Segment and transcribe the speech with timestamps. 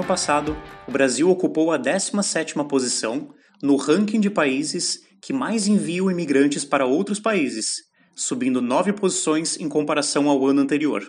[0.00, 0.56] ano passado,
[0.88, 6.86] o Brasil ocupou a 17ª posição no ranking de países que mais enviam imigrantes para
[6.86, 7.82] outros países,
[8.16, 11.06] subindo nove posições em comparação ao ano anterior.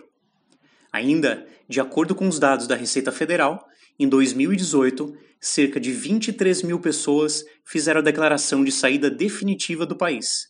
[0.92, 3.64] Ainda, de acordo com os dados da Receita Federal,
[3.98, 10.48] em 2018, cerca de 23 mil pessoas fizeram a declaração de saída definitiva do país.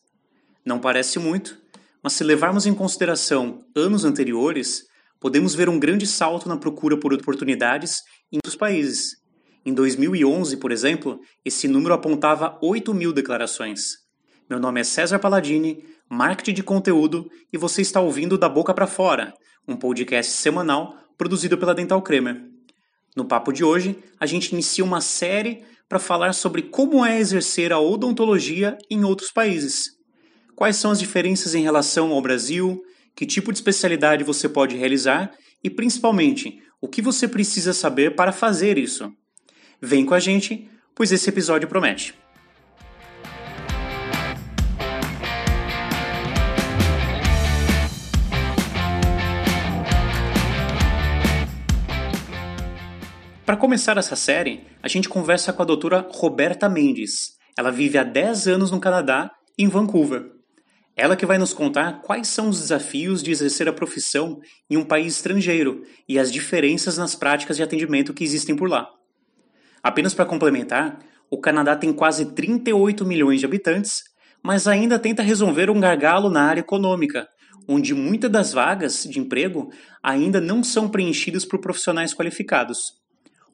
[0.66, 1.56] Não parece muito,
[2.02, 4.82] mas se levarmos em consideração anos anteriores,
[5.20, 8.02] podemos ver um grande salto na procura por oportunidades
[8.32, 9.16] em outros países.
[9.64, 13.98] Em 2011, por exemplo, esse número apontava 8 mil declarações.
[14.48, 18.86] Meu nome é César Palladini, marketing de conteúdo, e você está ouvindo Da Boca para
[18.86, 19.32] Fora,
[19.68, 22.42] um podcast semanal produzido pela Dental Cremer.
[23.14, 27.72] No papo de hoje, a gente inicia uma série para falar sobre como é exercer
[27.72, 29.90] a odontologia em outros países.
[30.56, 32.82] Quais são as diferenças em relação ao Brasil,
[33.14, 35.30] que tipo de especialidade você pode realizar
[35.62, 39.12] e, principalmente, o que você precisa saber para fazer isso.
[39.80, 42.14] Vem com a gente, pois esse episódio promete.
[53.44, 57.36] Para começar essa série, a gente conversa com a doutora Roberta Mendes.
[57.56, 60.31] Ela vive há 10 anos no Canadá, em Vancouver.
[61.02, 64.84] Ela que vai nos contar quais são os desafios de exercer a profissão em um
[64.84, 68.88] país estrangeiro e as diferenças nas práticas de atendimento que existem por lá.
[69.82, 74.04] Apenas para complementar, o Canadá tem quase 38 milhões de habitantes,
[74.44, 77.28] mas ainda tenta resolver um gargalo na área econômica,
[77.66, 82.92] onde muitas das vagas de emprego ainda não são preenchidas por profissionais qualificados.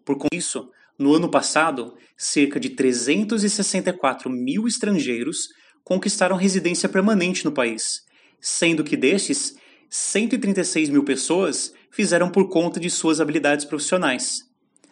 [0.04, 5.48] Por isso, no ano passado, cerca de 364 mil estrangeiros
[5.88, 8.04] conquistaram residência permanente no país,
[8.38, 9.56] sendo que destes,
[9.88, 14.42] 136 mil pessoas fizeram por conta de suas habilidades profissionais.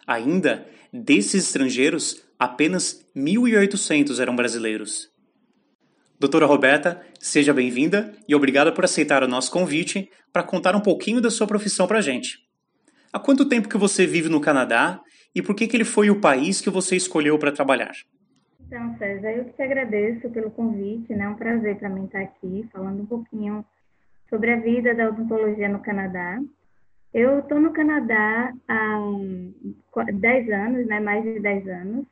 [0.07, 5.07] Ainda, desses estrangeiros, apenas 1.800 eram brasileiros.
[6.19, 11.21] Doutora Roberta, seja bem-vinda e obrigada por aceitar o nosso convite para contar um pouquinho
[11.21, 12.39] da sua profissão para a gente.
[13.13, 14.99] Há quanto tempo que você vive no Canadá
[15.35, 17.93] e por que, que ele foi o país que você escolheu para trabalhar?
[18.67, 21.23] Então, César, eu que te agradeço pelo convite, né?
[21.23, 23.65] É um prazer para mim estar aqui falando um pouquinho
[24.29, 26.37] sobre a vida da odontologia no Canadá.
[27.13, 28.99] Eu estou no Canadá há
[30.13, 30.99] 10 anos, né?
[30.99, 32.05] Mais de 10 anos.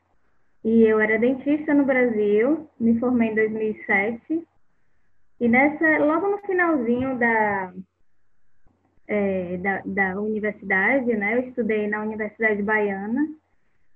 [0.64, 4.48] E eu era dentista no Brasil, me formei em 2007.
[5.42, 7.74] E nessa, logo no finalzinho da,
[9.10, 11.36] é, da, da universidade, né?
[11.36, 13.28] Eu estudei na Universidade Baiana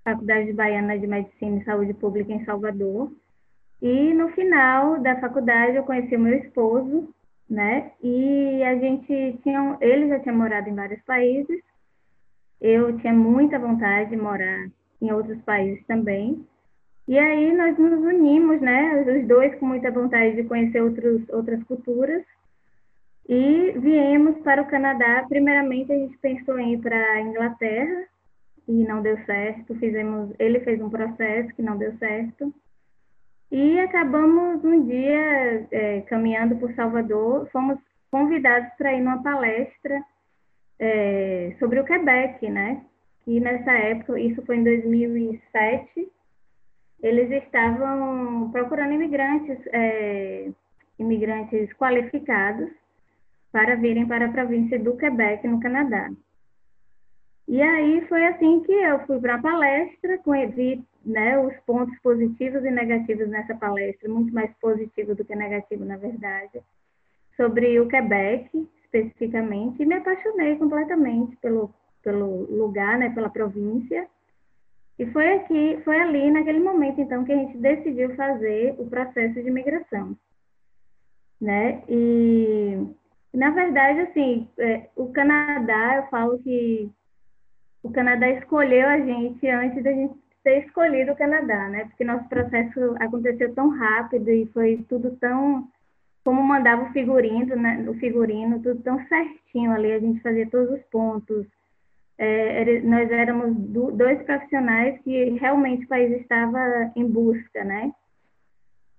[0.04, 3.12] Faculdade Baiana de Medicina e Saúde Pública em Salvador.
[3.82, 7.14] E no final da faculdade eu conheci o meu esposo,
[7.50, 7.92] né?
[8.04, 11.62] E a gente tinha, ele já tinha morado em vários países.
[12.59, 14.70] Eu tinha muita vontade de morar
[15.02, 16.46] em outros países também.
[17.08, 19.02] E aí nós nos unimos, né?
[19.02, 22.24] Os dois com muita vontade de conhecer outros, outras culturas.
[23.28, 25.26] E viemos para o Canadá.
[25.28, 28.08] Primeiramente a gente pensou em ir para a Inglaterra,
[28.69, 29.74] e não deu certo.
[29.75, 32.53] Fizemos, ele fez um processo que não deu certo.
[33.52, 37.79] E acabamos um dia é, caminhando por Salvador, fomos
[38.12, 40.03] convidados para ir numa palestra
[40.78, 42.85] é, sobre o Quebec, né?
[43.25, 46.08] E nessa época, isso foi em 2007,
[47.02, 50.50] eles estavam procurando imigrantes, é,
[51.00, 52.69] imigrantes qualificados
[53.52, 56.12] para virem para a província do Quebec, no Canadá.
[57.50, 60.22] E aí foi assim que eu fui para a palestra,
[60.56, 65.84] vi né, os pontos positivos e negativos nessa palestra, muito mais positivo do que negativo,
[65.84, 66.62] na verdade,
[67.36, 71.74] sobre o Quebec, especificamente, e me apaixonei completamente pelo,
[72.04, 74.08] pelo lugar, né, pela província.
[75.00, 79.42] E foi aqui, foi ali, naquele momento, então, que a gente decidiu fazer o processo
[79.42, 80.16] de imigração.
[81.42, 81.82] Né?
[81.90, 82.78] E,
[83.34, 86.91] na verdade, assim, é, o Canadá, eu falo que
[87.84, 91.85] o Canadá escolheu a gente antes da gente ter escolhido o Canadá, né?
[91.85, 95.67] Porque nosso processo aconteceu tão rápido e foi tudo tão
[96.23, 97.85] como mandava o figurino, né?
[97.87, 101.46] O figurino, tudo tão certinho ali, a gente fazia todos os pontos.
[102.17, 107.91] É, nós éramos do, dois profissionais que realmente o país estava em busca, né?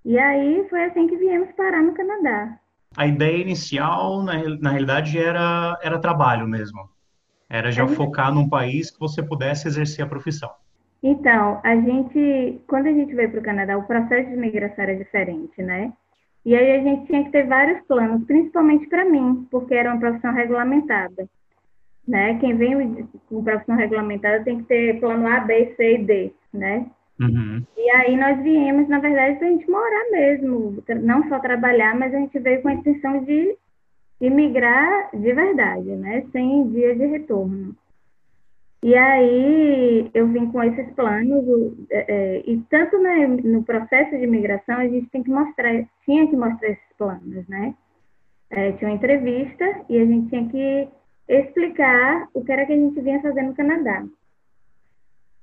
[0.04, 2.58] E aí foi assim que viemos parar no Canadá.
[2.96, 6.88] A ideia inicial, na, na realidade, era, era trabalho mesmo.
[7.50, 10.50] Era já focar num país que você pudesse exercer a profissão.
[11.02, 14.94] Então, a gente, quando a gente veio para o Canadá, o processo de migração era
[14.94, 15.92] diferente, né?
[16.44, 20.00] E aí a gente tinha que ter vários planos, principalmente para mim, porque era uma
[20.00, 21.28] profissão regulamentada.
[22.06, 22.38] né?
[22.38, 26.86] Quem vem com profissão regulamentada tem que ter plano A, B, C e D, né?
[27.20, 27.62] Uhum.
[27.76, 32.14] E aí nós viemos, na verdade, para a gente morar mesmo, não só trabalhar, mas
[32.14, 33.56] a gente veio com a intenção de
[34.20, 36.26] imigrar de verdade, né?
[36.32, 37.74] Sem dia de retorno.
[38.82, 41.44] E aí eu vim com esses planos,
[41.90, 46.36] é, é, e tanto no processo de imigração a gente tem que mostrar, tinha que
[46.36, 47.74] mostrar esses planos, né?
[48.48, 50.88] É, tinha uma entrevista e a gente tinha que
[51.28, 54.04] explicar o que era que a gente vinha fazer no Canadá.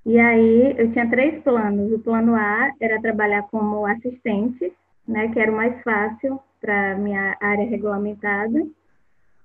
[0.06, 1.92] E aí eu tinha três planos.
[1.92, 4.74] O plano A era trabalhar como assistente,
[5.08, 8.65] né, que era o mais fácil para minha área regulamentada.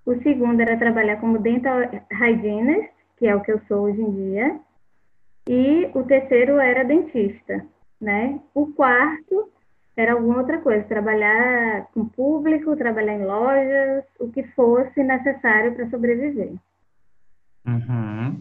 [0.05, 1.79] O segundo era trabalhar como dental
[2.11, 4.61] hygienist, que é o que eu sou hoje em dia.
[5.49, 7.65] E o terceiro era dentista,
[8.01, 8.41] né?
[8.55, 9.51] O quarto
[9.97, 15.91] era alguma outra coisa, trabalhar com público, trabalhar em lojas, o que fosse necessário para
[15.91, 16.55] sobreviver.
[17.67, 18.41] Uhum.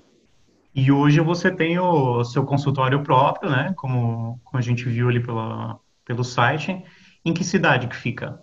[0.74, 3.74] E hoje você tem o seu consultório próprio, né?
[3.76, 6.84] Como, como a gente viu ali pela, pelo site.
[7.26, 8.40] Em que cidade que fica?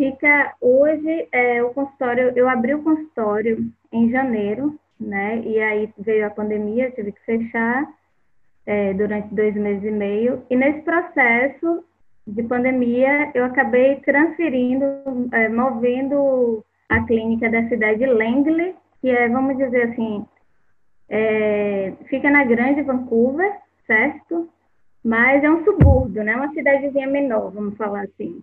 [0.00, 2.32] Fica hoje é, o consultório.
[2.34, 5.40] Eu abri o consultório em janeiro, né?
[5.40, 7.86] E aí veio a pandemia, tive que fechar
[8.64, 10.42] é, durante dois meses e meio.
[10.48, 11.84] E nesse processo
[12.26, 14.86] de pandemia, eu acabei transferindo,
[15.32, 20.24] é, movendo a clínica da cidade de Langley, que é, vamos dizer assim,
[21.10, 23.54] é, fica na Grande Vancouver,
[23.86, 24.48] certo?
[25.04, 26.34] Mas é um subúrbio, né?
[26.36, 28.42] Uma cidadezinha menor, vamos falar assim.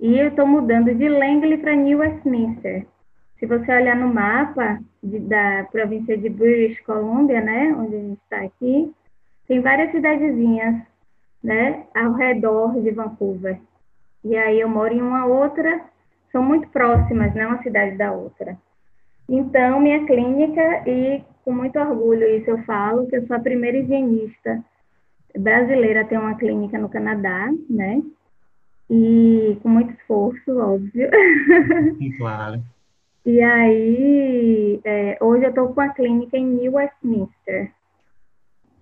[0.00, 2.86] E eu estou mudando de Langley para New Westminster.
[3.38, 8.20] Se você olhar no mapa de, da província de British Columbia, né, onde a gente
[8.22, 8.92] está aqui,
[9.46, 10.82] tem várias cidadezinhas
[11.42, 13.60] né, ao redor de Vancouver.
[14.24, 15.82] E aí eu moro em uma outra,
[16.32, 18.56] são muito próximas, né, uma cidade da outra.
[19.28, 23.78] Então, minha clínica, e com muito orgulho isso eu falo, que eu sou a primeira
[23.78, 24.62] higienista
[25.36, 28.02] brasileira a ter uma clínica no Canadá, né?
[28.90, 31.10] E com muito esforço, óbvio.
[32.18, 32.62] Claro.
[33.24, 37.72] e aí, é, hoje eu estou com a clínica em New Westminster.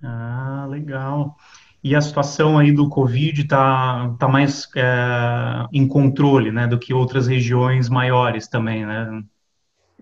[0.03, 1.37] Ah, legal.
[1.85, 6.95] E a situação aí do Covid está tá mais é, em controle, né, do que
[6.95, 9.23] outras regiões maiores também, né?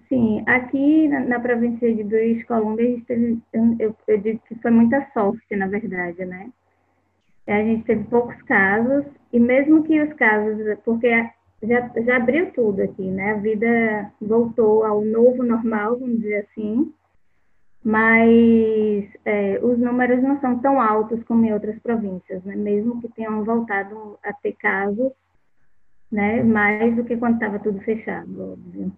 [0.09, 5.07] Sim, aqui na, na província de British Columbia, teve, eu, eu digo que foi muita
[5.15, 6.51] sorte, na verdade, né?
[7.47, 11.09] A gente teve poucos casos, e mesmo que os casos, porque
[11.63, 13.33] já, já abriu tudo aqui, né?
[13.33, 16.93] A vida voltou ao novo normal, vamos dizer assim,
[17.83, 22.55] mas é, os números não são tão altos como em outras províncias, né?
[22.55, 25.13] mesmo que tenham voltado a ter casos,
[26.13, 26.43] né?
[26.43, 28.93] mais do que quando estava tudo fechado, óbvio.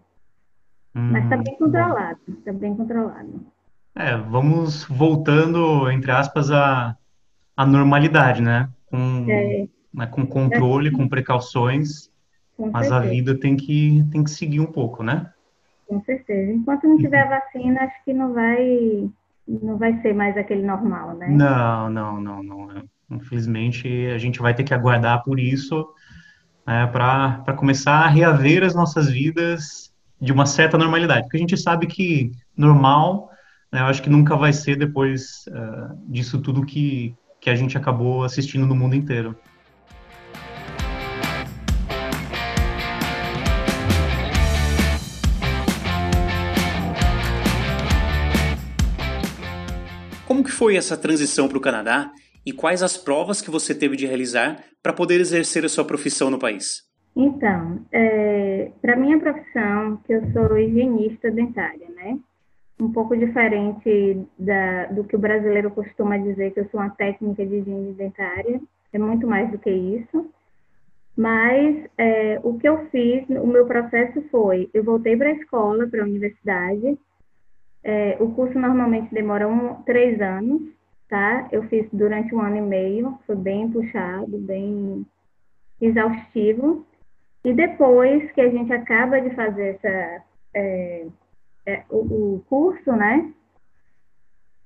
[0.95, 3.47] Hum, mas está bem controlado, está bem controlado.
[3.95, 6.97] É, vamos voltando, entre aspas, à,
[7.57, 8.69] à normalidade, né?
[8.87, 9.69] Com, é.
[9.93, 10.07] Né?
[10.07, 12.11] com controle, com precauções,
[12.57, 15.31] com mas a vida tem que, tem que seguir um pouco, né?
[15.87, 16.53] Com certeza.
[16.53, 19.11] Enquanto não tiver vacina, acho que não vai,
[19.47, 21.29] não vai ser mais aquele normal, né?
[21.29, 22.83] Não, não, não, não.
[23.11, 25.87] Infelizmente, a gente vai ter que aguardar por isso
[26.67, 31.23] né, para começar a reaver as nossas vidas de uma certa normalidade.
[31.23, 33.31] Porque a gente sabe que normal,
[33.71, 37.77] né, eu acho que nunca vai ser depois uh, disso tudo que, que a gente
[37.77, 39.37] acabou assistindo no mundo inteiro.
[50.33, 52.11] Como que foi essa transição para o Canadá
[52.47, 56.31] e quais as provas que você teve de realizar para poder exercer a sua profissão
[56.31, 56.89] no país?
[57.15, 62.19] Então, é, para minha profissão, que eu sou higienista dentária, né?
[62.81, 67.45] Um pouco diferente da, do que o brasileiro costuma dizer que eu sou uma técnica
[67.45, 68.59] de higiene dentária,
[68.91, 70.31] é muito mais do que isso.
[71.15, 75.87] Mas é, o que eu fiz, o meu processo foi, eu voltei para a escola,
[75.87, 76.97] para a universidade,
[77.85, 80.63] é, o curso normalmente demora um, três anos,
[81.09, 81.49] tá?
[81.51, 85.05] Eu fiz durante um ano e meio, foi bem puxado, bem
[85.81, 86.87] exaustivo.
[87.45, 90.23] E depois que a gente acaba de fazer essa,
[90.55, 91.07] é,
[91.67, 93.33] é, o, o curso, né?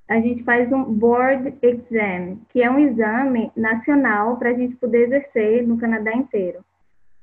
[0.09, 5.07] A gente faz um board exam, que é um exame nacional para a gente poder
[5.07, 6.65] exercer no Canadá inteiro.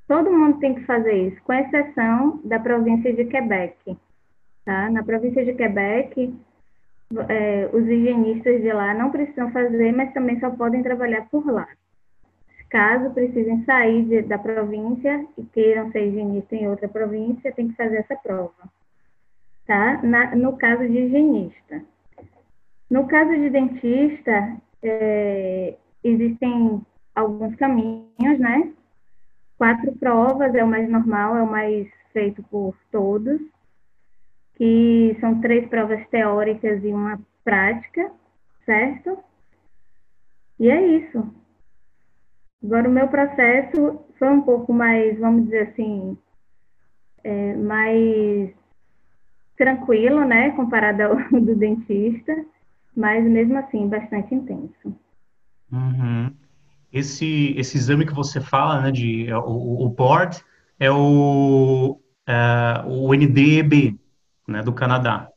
[0.07, 3.97] Todo mundo tem que fazer isso, com exceção da província de Quebec.
[4.65, 4.89] Tá?
[4.89, 6.33] Na província de Quebec,
[7.29, 11.67] é, os higienistas de lá não precisam fazer, mas também só podem trabalhar por lá.
[12.69, 17.75] Caso precisem sair de, da província e queiram ser higienistas em outra província, tem que
[17.75, 18.53] fazer essa prova.
[19.67, 20.01] tá?
[20.01, 21.83] Na, no caso de higienista.
[22.89, 26.81] No caso de dentista, é, existem
[27.15, 28.71] alguns caminhos, né?
[29.57, 33.39] Quatro provas é o mais normal, é o mais feito por todos,
[34.55, 38.11] que são três provas teóricas e uma prática,
[38.65, 39.17] certo?
[40.59, 41.33] E é isso.
[42.63, 46.17] Agora, o meu processo foi um pouco mais, vamos dizer assim,
[47.23, 48.51] é, mais
[49.57, 52.33] tranquilo, né, comparado ao do dentista,
[52.95, 54.95] mas mesmo assim bastante intenso.
[55.71, 56.33] Uhum.
[56.91, 60.43] Esse, esse exame que você fala, né, de, é o, o board,
[60.79, 63.99] é o, é, o NDEB,
[64.47, 65.29] né, do Canadá.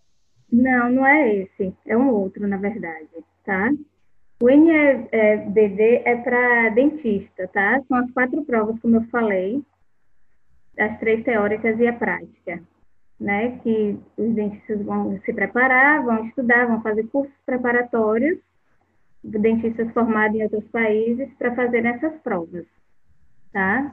[0.51, 3.09] Não, não é esse, é um outro, na verdade,
[3.45, 3.73] tá?
[4.41, 7.81] O NEBD é para dentista, tá?
[7.89, 9.63] São as quatro provas, como eu falei,
[10.79, 12.63] as três teóricas e a prática,
[13.19, 13.59] né?
[13.63, 18.39] Que os dentistas vão se preparar, vão estudar, vão fazer cursos preparatórios,
[19.25, 22.67] dentistas formados em outros países, para fazer essas provas,
[23.53, 23.91] tá?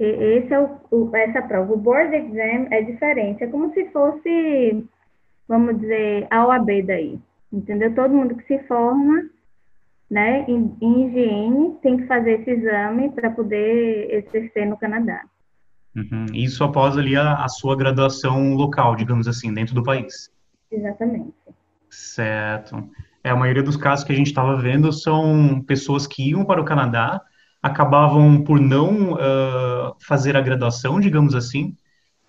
[0.00, 1.72] E esse é o, o, essa prova.
[1.72, 4.84] O board exam é diferente, é como se fosse,
[5.46, 7.20] vamos dizer, a OAB daí,
[7.52, 7.94] entendeu?
[7.94, 9.30] Todo mundo que se forma
[10.10, 15.22] né, em, em higiene, tem que fazer esse exame para poder exercer no Canadá.
[15.94, 16.26] Uhum.
[16.34, 20.30] Isso após ali a, a, sua graduação local, digamos assim, dentro do país.
[20.70, 21.32] Exatamente.
[21.88, 22.88] Certo.
[23.22, 26.60] É, a maioria dos casos que a gente estava vendo são pessoas que iam para
[26.60, 27.20] o Canadá,
[27.62, 31.76] acabavam por não uh, fazer a graduação, digamos assim,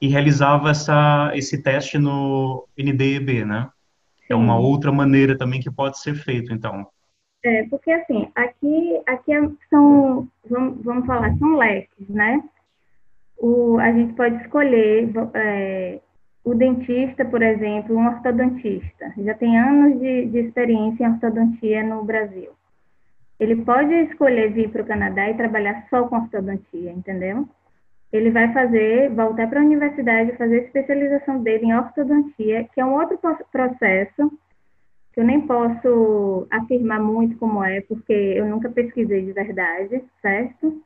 [0.02, 3.70] e realizava essa, esse teste no NDEB, né?
[4.30, 6.88] É uma outra maneira também que pode ser feito, então.
[7.44, 12.42] É, porque assim, aqui, aqui é, são, vamos, vamos falar, são leques, né?
[13.38, 16.00] O, a gente pode escolher é,
[16.44, 22.04] o dentista, por exemplo, um ortodontista, já tem anos de, de experiência em ortodontia no
[22.04, 22.52] Brasil.
[23.42, 27.50] Ele pode escolher vir para o Canadá e trabalhar só com ortodontia, entendeu?
[28.14, 32.86] Ele vai fazer, voltar para a universidade, fazer a especialização dele em ortodontia, que é
[32.86, 33.18] um outro
[33.52, 34.32] processo
[35.12, 40.80] que eu nem posso afirmar muito como é, porque eu nunca pesquisei de verdade, certo?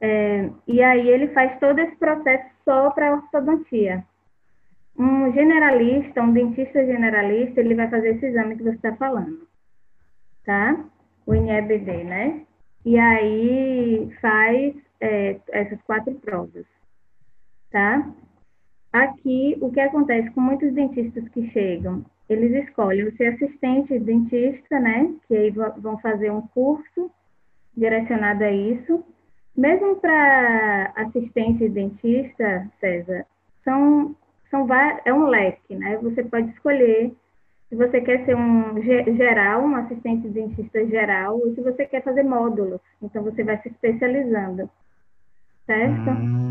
[0.00, 4.02] É, e aí ele faz todo esse processo só para ortodontia.
[4.98, 9.46] Um generalista, um dentista generalista, ele vai fazer esse exame que você está falando,
[10.46, 10.86] tá?
[11.26, 12.42] O INEBD, né?
[12.84, 16.66] E aí faz é, essas quatro provas,
[17.70, 18.10] tá?
[18.92, 25.14] Aqui, o que acontece com muitos dentistas que chegam eles escolhem ser assistente dentista, né?
[25.26, 27.10] Que aí vão fazer um curso
[27.76, 29.04] direcionado a isso.
[29.56, 33.26] Mesmo para assistente dentista, César,
[33.62, 34.16] são,
[34.50, 34.66] são
[35.04, 35.98] é um leque, né?
[35.98, 37.14] Você pode escolher
[37.72, 42.22] se você quer ser um geral, um assistente dentista geral, ou se você quer fazer
[42.22, 42.78] módulos.
[43.00, 44.68] Então, você vai se especializando,
[45.64, 46.10] certo?
[46.10, 46.50] Hum.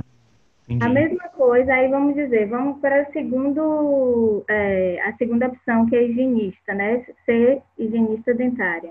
[0.82, 6.08] A mesma coisa, aí vamos dizer, vamos para segundo, é, a segunda opção, que é
[6.08, 7.06] higienista, né?
[7.24, 8.90] Ser higienista dentária.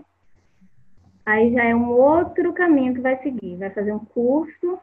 [1.27, 3.57] Aí já é um outro caminho que vai seguir.
[3.57, 4.79] Vai fazer um curso,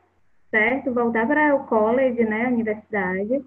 [0.52, 0.94] certo?
[0.94, 2.48] Voltar para o college, né?
[2.48, 3.42] A universidade.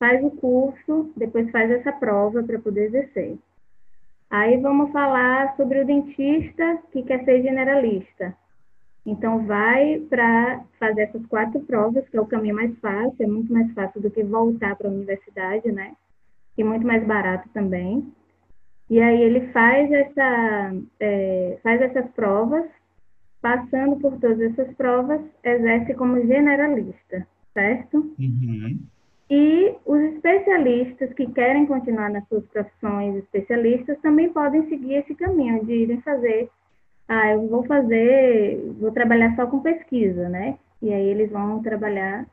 [0.00, 3.38] Faz o curso, depois faz essa prova para poder exercer.
[4.30, 8.34] Aí vamos falar sobre o dentista que quer ser generalista.
[9.04, 13.52] Então, vai para fazer essas quatro provas, que é o caminho mais fácil, é muito
[13.52, 15.94] mais fácil do que voltar para a universidade, né?
[16.56, 18.10] E muito mais barato também.
[18.88, 22.64] E aí ele faz, essa, é, faz essas provas,
[23.40, 28.14] passando por todas essas provas, exerce como generalista, certo?
[28.18, 28.80] Uhum.
[29.30, 35.64] E os especialistas que querem continuar nas suas profissões especialistas também podem seguir esse caminho
[35.64, 36.50] de irem fazer
[37.10, 40.56] ah, eu vou fazer, vou trabalhar só com pesquisa, né?
[40.80, 42.24] E aí eles vão trabalhar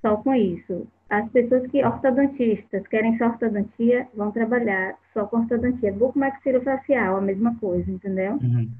[0.00, 0.86] só com isso.
[1.10, 5.92] As pessoas que, ortodontistas, querem só ortodontia, vão trabalhar só com ortodontia.
[5.92, 8.34] Bucomaxilofacial, a mesma coisa, entendeu?
[8.34, 8.70] Uhum.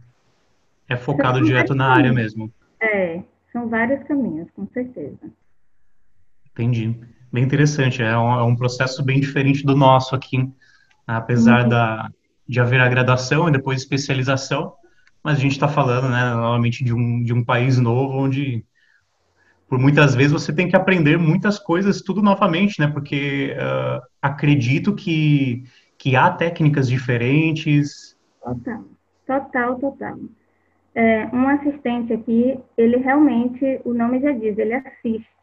[0.88, 2.48] É focado direto na área mesmo.
[2.80, 3.20] É,
[3.52, 5.28] são vários caminhos, com certeza.
[6.52, 6.96] Entendi.
[7.33, 10.49] Bem interessante, é um, é um processo bem diferente do nosso aqui,
[11.06, 11.68] apesar uhum.
[11.68, 12.11] da,
[12.49, 14.75] de haver a graduação e depois especialização,
[15.23, 18.64] mas a gente está falando, né, novamente de um, de um país novo, onde
[19.68, 24.95] por muitas vezes você tem que aprender muitas coisas tudo novamente, né, porque uh, acredito
[24.95, 25.64] que,
[25.99, 28.16] que há técnicas diferentes.
[28.40, 28.85] Total,
[29.26, 30.16] total, total.
[30.95, 35.36] É, um assistente aqui, ele realmente, o nome já diz, ele assiste.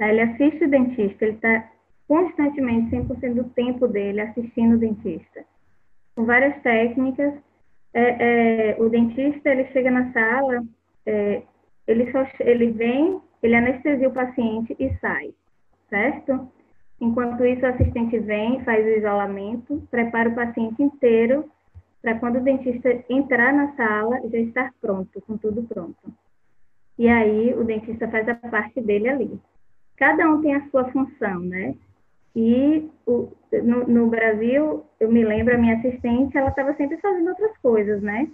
[0.00, 0.08] Tá?
[0.08, 1.70] Ele assiste o dentista, ele está
[2.08, 5.44] constantemente 100% do tempo dele assistindo o dentista.
[6.16, 7.34] Com várias técnicas,
[7.92, 10.64] é, é, o dentista ele chega na sala,
[11.04, 11.42] é,
[11.86, 15.34] ele só ele vem, ele anestesia o paciente e sai,
[15.90, 16.50] certo?
[16.98, 21.44] Enquanto isso, o assistente vem, faz o isolamento, prepara o paciente inteiro
[22.00, 26.10] para quando o dentista entrar na sala já estar pronto, com tudo pronto.
[26.98, 29.40] E aí o dentista faz a parte dele ali.
[30.00, 31.74] Cada um tem a sua função, né?
[32.34, 37.28] E o, no, no, Brasil, eu me lembro, a minha assistente, ela estava sempre fazendo
[37.28, 38.26] outras coisas, né?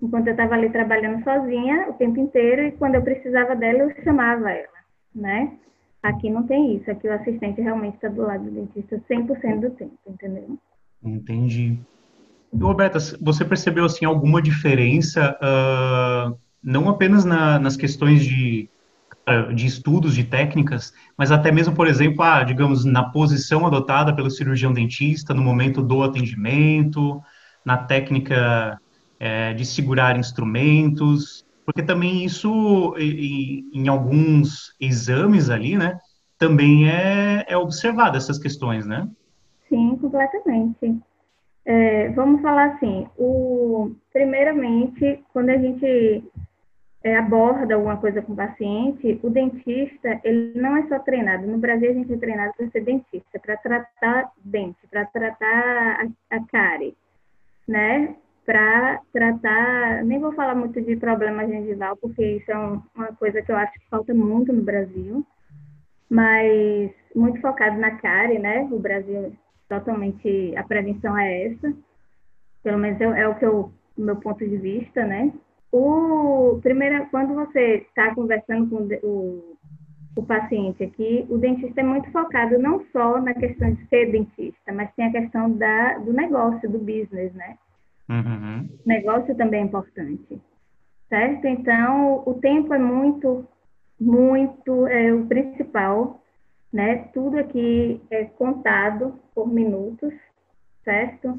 [0.00, 4.04] Enquanto eu estava ali trabalhando sozinha o tempo inteiro, e quando eu precisava dela, eu
[4.04, 4.68] chamava ela,
[5.12, 5.52] né?
[6.00, 9.70] Aqui não tem isso, aqui o assistente realmente está do lado do dentista 100% do
[9.70, 10.56] tempo, entendeu?
[11.02, 11.76] Entendi.
[12.54, 18.68] Roberta, você percebeu, assim, alguma diferença, uh, não apenas na, nas questões de
[19.54, 24.30] de estudos, de técnicas, mas até mesmo, por exemplo, ah, digamos, na posição adotada pelo
[24.30, 27.22] cirurgião dentista no momento do atendimento,
[27.64, 28.80] na técnica
[29.18, 35.98] é, de segurar instrumentos, porque também isso, em, em alguns exames ali, né,
[36.38, 39.08] também é, é observado essas questões, né?
[39.68, 40.98] Sim, completamente.
[41.64, 46.24] É, vamos falar assim, o, primeiramente, quando a gente
[47.02, 51.46] é, aborda alguma coisa com o paciente, o dentista, ele não é só treinado.
[51.46, 56.36] No Brasil, a gente é treinado para ser dentista, para tratar dente, para tratar a,
[56.36, 56.94] a cárie,
[57.66, 58.16] né?
[58.44, 63.40] Para tratar, nem vou falar muito de problema gengival, porque isso é um, uma coisa
[63.40, 65.24] que eu acho que falta muito no Brasil,
[66.08, 68.68] mas muito focado na cárie, né?
[68.70, 69.32] O Brasil,
[69.68, 71.72] totalmente, a prevenção é essa,
[72.62, 75.32] pelo menos é, é o que eu, meu ponto de vista, né?
[75.72, 79.56] O, primeiro, quando você está conversando com o,
[80.16, 84.72] o paciente aqui, o dentista é muito focado não só na questão de ser dentista,
[84.72, 87.56] mas tem a questão da, do negócio, do business, né?
[88.08, 88.68] Uhum.
[88.84, 90.40] O negócio também é importante,
[91.08, 91.46] certo?
[91.46, 93.46] Então, o tempo é muito,
[94.00, 96.20] muito é o principal,
[96.72, 97.08] né?
[97.14, 100.12] Tudo aqui é contado por minutos,
[100.84, 101.38] certo?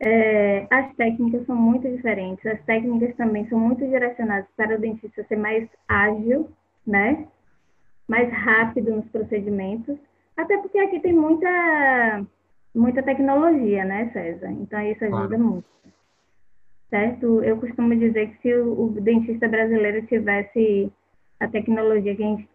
[0.00, 5.24] É, as técnicas são muito diferentes, as técnicas também são muito direcionadas para o dentista
[5.24, 6.48] ser mais ágil,
[6.86, 7.26] né?
[8.06, 9.98] Mais rápido nos procedimentos,
[10.36, 12.24] até porque aqui tem muita,
[12.72, 14.52] muita tecnologia, né, César?
[14.52, 15.44] Então isso ajuda claro.
[15.44, 15.68] muito.
[16.90, 17.42] Certo?
[17.42, 20.92] Eu costumo dizer que se o, o dentista brasileiro tivesse
[21.40, 22.48] a tecnologia que a gente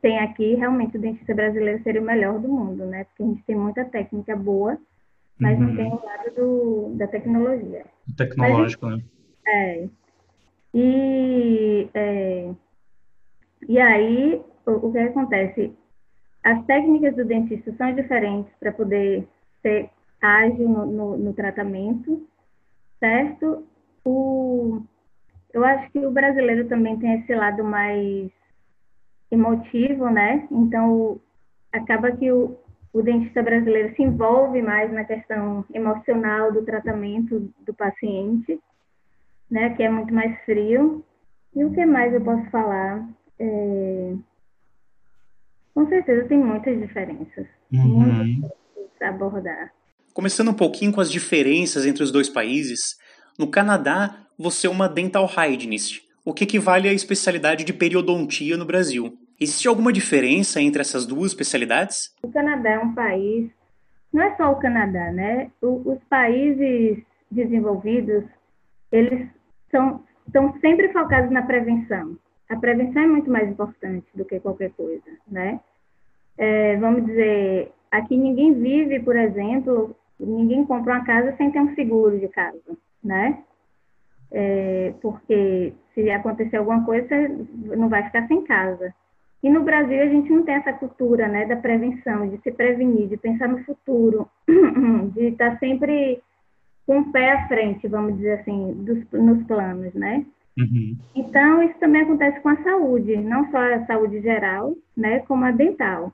[0.00, 3.04] tem aqui, realmente o dentista brasileiro seria o melhor do mundo, né?
[3.04, 4.78] Porque a gente tem muita técnica boa
[5.42, 5.66] mas uhum.
[5.66, 7.84] não tem o lado do, da tecnologia.
[8.16, 9.04] Tecnológico, mas, né?
[9.46, 9.88] É.
[10.72, 12.50] E, é,
[13.68, 15.72] e aí, o, o que acontece?
[16.44, 19.28] As técnicas do dentista são diferentes para poder
[19.60, 22.26] ser ágil no, no, no, tratamento,
[23.00, 23.66] certo?
[24.04, 24.80] O,
[25.52, 28.30] eu acho que o brasileiro também tem esse lado mais
[29.30, 30.46] emotivo, né?
[30.50, 31.20] Então,
[31.72, 32.56] acaba que o,
[32.92, 38.60] o dentista brasileiro se envolve mais na questão emocional do tratamento do paciente,
[39.50, 41.04] né, que é muito mais frio.
[41.54, 43.08] E o que mais eu posso falar?
[43.38, 44.14] É...
[45.74, 47.46] Com certeza tem muitas diferenças.
[47.72, 48.00] Uhum.
[48.00, 49.72] Muitas diferenças a abordar.
[50.12, 52.98] Começando um pouquinho com as diferenças entre os dois países,
[53.38, 58.66] no Canadá você é uma dental hygienist, o que equivale à especialidade de periodontia no
[58.66, 59.16] Brasil.
[59.42, 62.14] Existe alguma diferença entre essas duas especialidades?
[62.22, 63.50] O Canadá é um país,
[64.12, 65.50] não é só o Canadá, né?
[65.60, 68.22] O, os países desenvolvidos,
[68.92, 69.28] eles
[69.68, 72.16] são, estão sempre focados na prevenção.
[72.48, 75.58] A prevenção é muito mais importante do que qualquer coisa, né?
[76.38, 81.74] É, vamos dizer, aqui ninguém vive, por exemplo, ninguém compra uma casa sem ter um
[81.74, 83.42] seguro de casa, né?
[84.30, 88.94] É, porque se acontecer alguma coisa, você não vai ficar sem casa.
[89.42, 93.08] E no Brasil a gente não tem essa cultura, né, da prevenção, de se prevenir,
[93.08, 94.28] de pensar no futuro,
[95.14, 96.22] de estar sempre
[96.86, 100.24] com o pé à frente, vamos dizer assim, dos, nos planos, né?
[100.58, 100.96] Uhum.
[101.14, 105.50] Então, isso também acontece com a saúde, não só a saúde geral, né, como a
[105.50, 106.12] dental.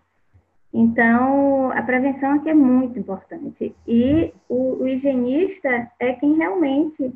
[0.73, 3.75] Então, a prevenção aqui é muito importante.
[3.87, 7.13] E o, o higienista é quem realmente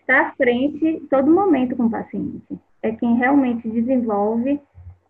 [0.00, 2.58] está à frente todo momento com o paciente.
[2.82, 4.60] É quem realmente desenvolve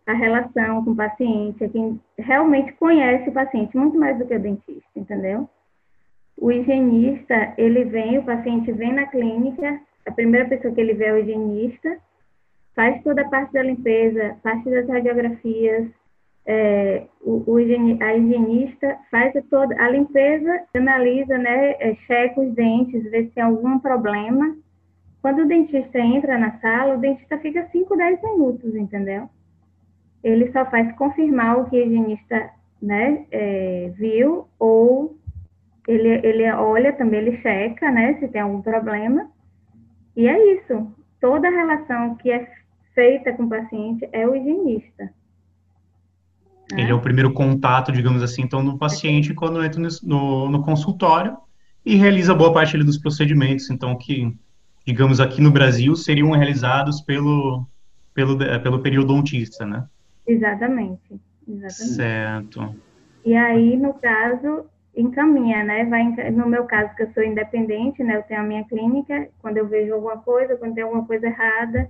[0.05, 4.35] a relação com o paciente, é quem realmente conhece o paciente, muito mais do que
[4.35, 5.47] o dentista, entendeu?
[6.37, 11.05] O higienista, ele vem, o paciente vem na clínica, a primeira pessoa que ele vê
[11.05, 11.97] é o higienista,
[12.75, 15.87] faz toda a parte da limpeza, parte das radiografias,
[16.45, 23.03] é, o, o, a higienista faz toda a limpeza, analisa, né, é, checa os dentes,
[23.11, 24.55] vê se tem algum problema.
[25.21, 29.29] Quando o dentista entra na sala, o dentista fica 5, 10 minutos, entendeu?
[30.23, 35.17] Ele só faz confirmar o que o higienista né, é, viu, ou
[35.87, 39.29] ele, ele olha também, ele checa, né, se tem algum problema.
[40.15, 40.91] E é isso.
[41.19, 42.47] Toda a relação que é
[42.93, 45.11] feita com o paciente é o higienista.
[46.73, 51.37] Ele é o primeiro contato, digamos assim, então, do paciente quando entra no, no consultório
[51.85, 54.33] e realiza boa parte ali, dos procedimentos, então, que,
[54.85, 57.65] digamos, aqui no Brasil seriam realizados pelo,
[58.13, 59.85] pelo, pelo periodontista, né?
[60.25, 61.73] Exatamente, exatamente.
[61.73, 62.75] Certo.
[63.25, 65.85] E aí, no caso, encaminha, né?
[65.85, 68.17] Vai, no meu caso, que eu sou independente, né?
[68.17, 71.89] Eu tenho a minha clínica, quando eu vejo alguma coisa, quando tem alguma coisa errada,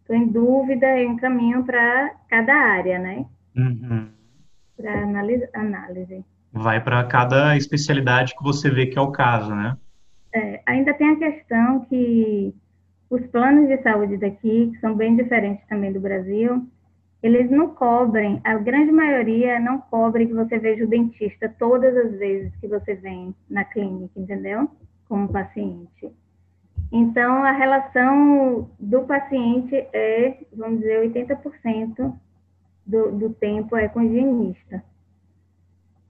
[0.00, 3.26] estou em dúvida, eu encaminho para cada área, né?
[3.56, 4.08] Uhum.
[4.76, 6.24] Para análise, análise.
[6.52, 9.76] Vai para cada especialidade que você vê que é o caso, né?
[10.32, 12.54] É, ainda tem a questão que
[13.08, 16.66] os planos de saúde daqui, que são bem diferentes também do Brasil,
[17.24, 22.18] eles não cobrem, a grande maioria não cobre que você veja o dentista todas as
[22.18, 24.70] vezes que você vem na clínica, entendeu?
[25.08, 26.12] Como paciente.
[26.92, 32.14] Então, a relação do paciente é, vamos dizer, 80%
[32.86, 34.84] do, do tempo é com o higienista.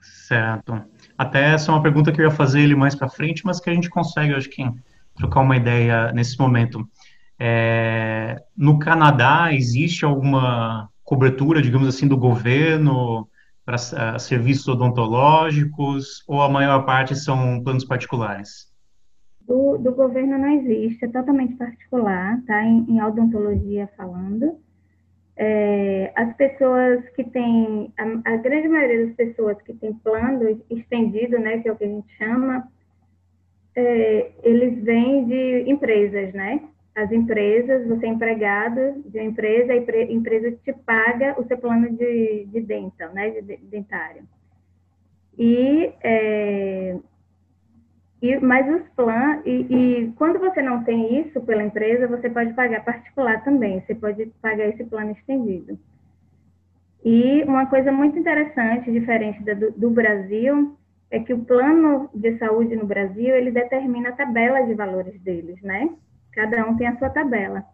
[0.00, 0.82] Certo.
[1.16, 3.70] Até essa é uma pergunta que eu ia fazer ele mais para frente, mas que
[3.70, 4.68] a gente consegue, acho que,
[5.14, 6.84] trocar uma ideia nesse momento.
[7.38, 13.28] É, no Canadá, existe alguma cobertura, digamos assim, do governo
[13.64, 18.72] para uh, serviços odontológicos ou a maior parte são planos particulares?
[19.42, 22.64] Do, do governo não existe, é totalmente particular, tá?
[22.64, 24.58] Em, em odontologia falando
[25.36, 31.38] é, as pessoas que têm, a, a, grande maioria das pessoas que têm plano estendido,
[31.38, 32.68] né, que é o que a gente chama,
[33.74, 36.62] é, eles vêm de empresas, né?
[36.94, 41.90] As empresas, você é empregado de uma empresa, a empresa te paga o seu plano
[41.90, 44.22] de, de dental, né, de dentário.
[45.36, 46.96] E é,
[48.24, 52.54] e, mas os planos, e, e, quando você não tem isso pela empresa, você pode
[52.54, 55.78] pagar particular também, você pode pagar esse plano estendido.
[57.04, 60.74] E uma coisa muito interessante, diferente do, do Brasil,
[61.10, 65.60] é que o plano de saúde no Brasil, ele determina a tabela de valores deles,
[65.60, 65.90] né?
[66.34, 67.64] Cada um tem a sua tabela.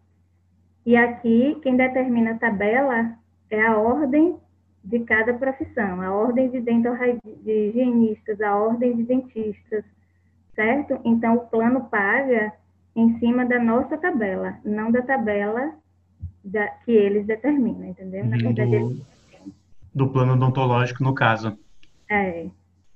[0.84, 3.14] E aqui, quem determina a tabela
[3.50, 4.36] é a ordem
[4.82, 6.94] de cada profissão, a ordem de dental
[7.42, 9.84] de higienistas, a ordem de dentistas,
[10.54, 10.98] certo?
[11.04, 12.52] Então, o plano paga
[12.96, 15.74] em cima da nossa tabela, não da tabela
[16.44, 18.24] da, que eles determinam, entendeu?
[18.24, 19.06] Na verdade, do, eles...
[19.94, 21.58] do plano odontológico, no caso.
[22.10, 22.48] É.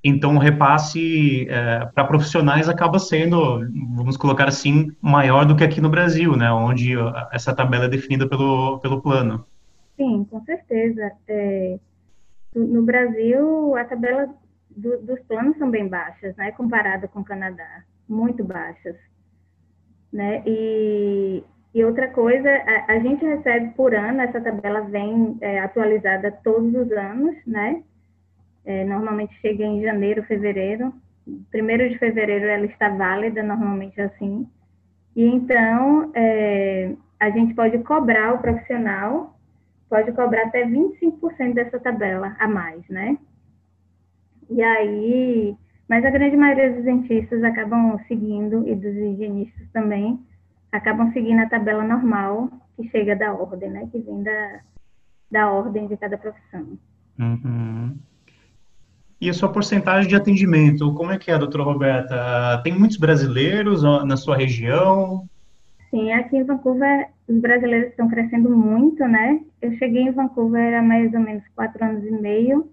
[0.05, 3.61] Então, o repasse é, para profissionais acaba sendo,
[3.97, 6.53] vamos colocar assim, maior do que aqui no Brasil, né?
[6.53, 6.93] Onde
[7.33, 9.47] essa tabela é definida pelo, pelo plano.
[9.97, 11.11] Sim, com certeza.
[11.27, 11.79] É,
[12.55, 14.29] no Brasil, a tabela
[14.77, 18.97] do, dos planos são bem baixas, né, comparado com o Canadá, muito baixas,
[20.13, 21.43] né, e,
[21.75, 26.75] e outra coisa, a, a gente recebe por ano, essa tabela vem é, atualizada todos
[26.75, 27.83] os anos, né,
[28.65, 30.93] é, normalmente chega em janeiro, fevereiro,
[31.51, 34.49] primeiro de fevereiro ela está válida, normalmente assim,
[35.17, 39.39] e então é, a gente pode cobrar o profissional,
[39.89, 43.17] pode cobrar até 25% dessa tabela a mais, né,
[44.51, 45.57] e aí,
[45.89, 50.21] mas a grande maioria dos dentistas acabam seguindo, e dos higienistas também,
[50.71, 53.89] acabam seguindo a tabela normal que chega da ordem, né?
[53.91, 54.61] Que vem da,
[55.31, 56.79] da ordem de cada profissão.
[57.19, 57.97] Uhum.
[59.25, 62.61] E a sua porcentagem de atendimento, como é que é, doutora Roberta?
[62.63, 65.27] Tem muitos brasileiros na sua região?
[65.91, 69.41] Sim, aqui em Vancouver os brasileiros estão crescendo muito, né?
[69.63, 72.69] Eu cheguei em Vancouver há mais ou menos quatro anos e meio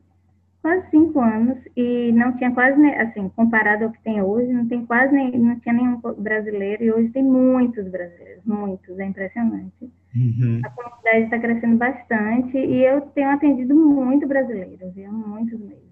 [0.61, 4.85] quase cinco anos e não tinha quase, assim, comparado ao que tem hoje, não tem
[4.85, 9.89] quase nem, não tinha nenhum brasileiro e hoje tem muitos brasileiros, muitos, é impressionante.
[10.13, 10.61] Uhum.
[10.65, 15.11] A comunidade está crescendo bastante e eu tenho atendido muito brasileiros, viu?
[15.11, 15.90] Muitos mesmo.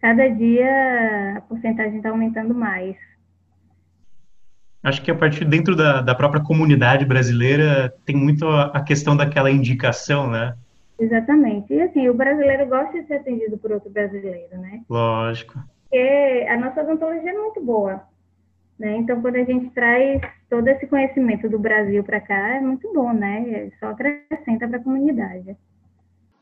[0.00, 2.96] Cada dia a porcentagem está aumentando mais.
[4.82, 9.16] Acho que a partir dentro da, da própria comunidade brasileira tem muito a, a questão
[9.16, 10.54] daquela indicação, né?
[10.98, 11.72] Exatamente.
[11.72, 14.82] E assim, o brasileiro gosta de ser atendido por outro brasileiro, né?
[14.88, 15.58] Lógico.
[15.82, 18.02] Porque a nossa odontologia é muito boa.
[18.78, 18.96] Né?
[18.98, 23.12] Então, quando a gente traz todo esse conhecimento do Brasil para cá, é muito bom,
[23.12, 23.70] né?
[23.80, 25.56] Só acrescenta para a comunidade.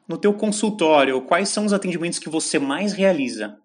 [0.08, 3.58] No teu consultório, quais são os atendimentos que você mais realiza?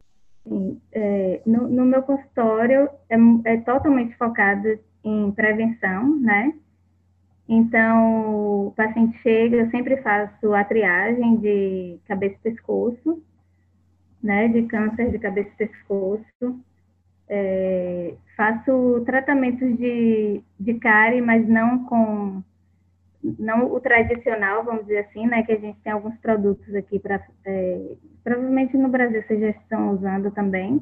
[0.92, 6.52] É, no, no, meu consultório é, é, totalmente focado em prevenção, né?
[7.48, 13.22] Então, o paciente chega, eu sempre faço a triagem de cabeça e pescoço,
[14.22, 14.48] né?
[14.48, 16.60] De câncer de cabeça e pescoço.
[17.30, 22.42] É, faço tratamentos de, de cárie, mas não com
[23.24, 27.22] não o tradicional, vamos dizer assim, né, que a gente tem alguns produtos aqui para,
[27.46, 30.82] é, provavelmente no Brasil vocês já estão usando também,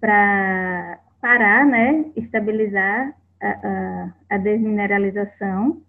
[0.00, 5.82] para parar, né, estabilizar a, a, a, desmineralização.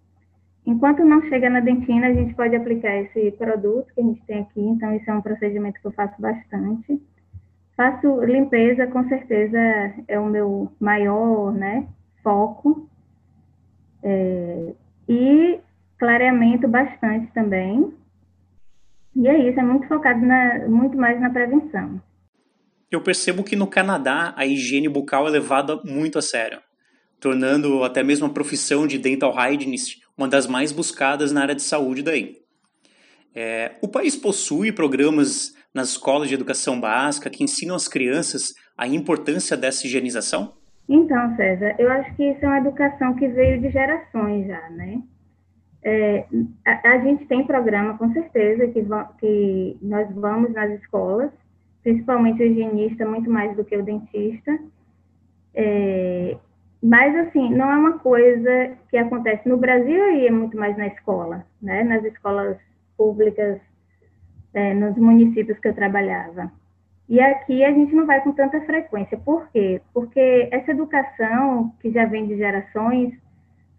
[0.66, 4.40] Enquanto não chega na dentina, a gente pode aplicar esse produto que a gente tem
[4.42, 7.02] aqui, então isso é um procedimento que eu faço bastante.
[7.74, 9.58] Faço limpeza, com certeza
[10.06, 11.88] é o meu maior, né,
[12.22, 12.88] foco.
[14.02, 14.74] É,
[15.08, 15.60] e
[16.02, 17.94] clareamento bastante também.
[19.14, 22.02] E é isso, é muito focado na, muito mais na prevenção.
[22.90, 26.58] Eu percebo que no Canadá a higiene bucal é levada muito a sério,
[27.20, 31.62] tornando até mesmo a profissão de dental hygienist uma das mais buscadas na área de
[31.62, 32.38] saúde daí.
[33.32, 38.88] É, o país possui programas nas escolas de educação básica que ensinam as crianças a
[38.88, 40.52] importância dessa higienização?
[40.88, 45.00] Então, César, eu acho que isso é uma educação que veio de gerações já, né?
[45.84, 46.26] É,
[46.64, 48.86] a, a, gente tem programa, com certeza, que,
[49.18, 51.30] que nós vamos nas escolas,
[51.82, 54.58] principalmente o higienista, muito mais do que o dentista.
[55.54, 56.36] É,
[56.82, 60.86] mas, assim, não é uma coisa que acontece no Brasil e é muito mais na
[60.86, 61.82] escola, né?
[61.84, 62.56] Nas escolas
[62.96, 63.60] públicas,
[64.54, 66.50] é, nos municípios que eu trabalhava.
[67.08, 69.18] E aqui a gente não vai com tanta frequência.
[69.18, 69.80] Por quê?
[69.92, 73.12] Porque essa educação que já vem de gerações,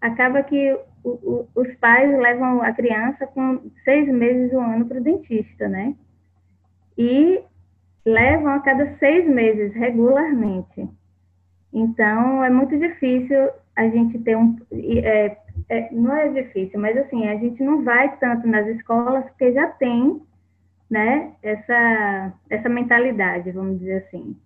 [0.01, 5.67] acaba que os pais levam a criança com seis meses do ano para o dentista,
[5.67, 5.95] né?
[6.97, 7.41] E
[8.05, 10.87] levam a cada seis meses, regularmente.
[11.73, 14.55] Então, é muito difícil a gente ter um.
[14.71, 15.37] É,
[15.69, 19.67] é, não é difícil, mas assim, a gente não vai tanto nas escolas porque já
[19.67, 20.21] tem
[20.89, 24.37] né, essa, essa mentalidade, vamos dizer assim.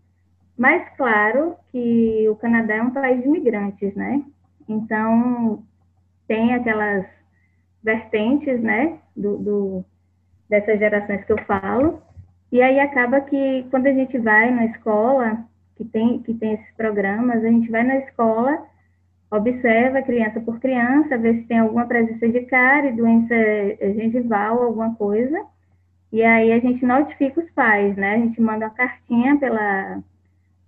[0.58, 4.24] Mas, claro, que o Canadá é um país de imigrantes, né?
[4.68, 5.64] Então,
[6.28, 7.06] tem aquelas
[7.84, 9.86] vertentes, né, do, do,
[10.50, 12.02] dessas gerações que eu falo,
[12.52, 16.76] e aí acaba que quando a gente vai na escola, que tem, que tem esses
[16.76, 18.66] programas, a gente vai na escola,
[19.30, 23.36] observa criança por criança, vê se tem alguma presença de cárie, doença
[23.96, 25.46] gengival, alguma coisa,
[26.12, 28.16] e aí a gente notifica os pais, né?
[28.16, 30.02] A gente manda uma cartinha pela,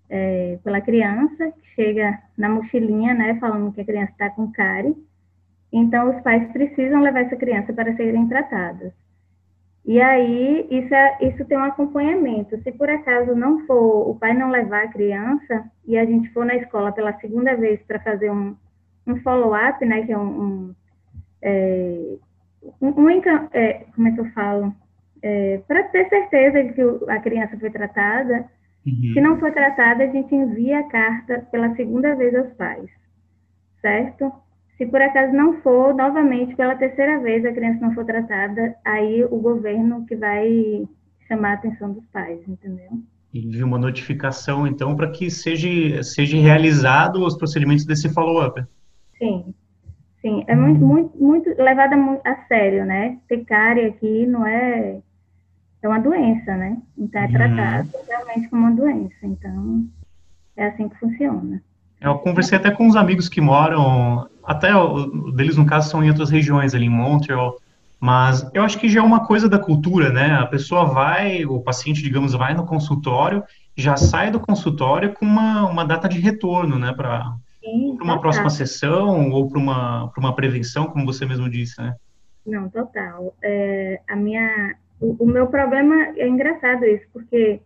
[0.09, 3.37] é, pela criança, que chega na mochilinha, né?
[3.39, 4.95] Falando que a criança está com cárie.
[5.71, 8.91] Então, os pais precisam levar essa criança para serem tratadas.
[9.85, 12.61] E aí, isso, é, isso tem um acompanhamento.
[12.61, 16.45] Se por acaso não for, o pai não levar a criança, e a gente for
[16.45, 18.55] na escola pela segunda vez para fazer um,
[19.07, 20.05] um follow-up, né?
[20.05, 20.41] Que é um.
[20.41, 20.75] um,
[21.41, 22.15] é,
[22.81, 23.09] um, um
[23.53, 24.73] é, como é que eu falo?
[25.21, 28.45] é, para ter certeza de que a criança foi tratada.
[28.85, 29.13] Uhum.
[29.13, 32.89] Se não for tratada, a gente envia a carta pela segunda vez aos pais,
[33.81, 34.31] certo?
[34.79, 39.25] Se por acaso não for, novamente, pela terceira vez a criança não for tratada, aí
[39.25, 40.87] o governo que vai
[41.27, 42.87] chamar a atenção dos pais, entendeu?
[43.33, 48.63] E uma notificação, então, para que seja, seja realizado os procedimentos desse follow-up.
[49.17, 49.53] Sim,
[50.21, 50.45] sim.
[50.47, 53.17] É muito, muito, muito levada a sério, né?
[53.27, 55.01] Ter cárie aqui não é
[55.81, 56.77] é uma doença, né?
[56.97, 57.31] Então é uhum.
[57.33, 58.03] tratado uhum.
[58.07, 59.15] realmente como uma doença.
[59.23, 59.85] Então
[60.55, 61.61] é assim que funciona.
[62.01, 64.69] Eu conversei até com uns amigos que moram, até
[65.35, 67.59] deles no caso são em outras regiões, ali em Montreal,
[67.99, 70.33] mas eu acho que já é uma coisa da cultura, né?
[70.33, 73.43] A pessoa vai, o paciente, digamos, vai no consultório,
[73.77, 76.91] já sai do consultório com uma, uma data de retorno, né?
[76.91, 77.31] Para
[78.01, 81.93] uma próxima sessão ou para uma, uma prevenção, como você mesmo disse, né?
[82.43, 83.35] Não, total.
[83.43, 87.61] É, a minha o, meu problema é engraçado isso, porque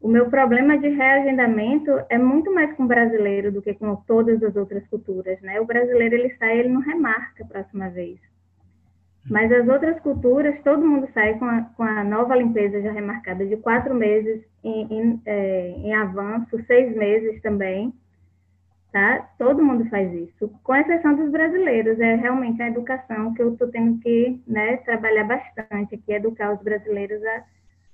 [0.00, 4.42] o meu problema de reagendamento é muito mais com o brasileiro do que com todas
[4.42, 5.60] as outras culturas, né?
[5.60, 8.18] O brasileiro ele sai, ele não remarca a próxima vez.
[9.28, 13.44] Mas as outras culturas, todo mundo sai com a, com a nova limpeza já remarcada
[13.44, 17.92] de quatro meses em, em, é, em avanço, seis meses também
[18.96, 19.28] tá?
[19.36, 22.00] Todo mundo faz isso, com exceção dos brasileiros.
[22.00, 26.62] É realmente a educação que eu estou tendo que né, trabalhar bastante aqui, educar os
[26.62, 27.44] brasileiros a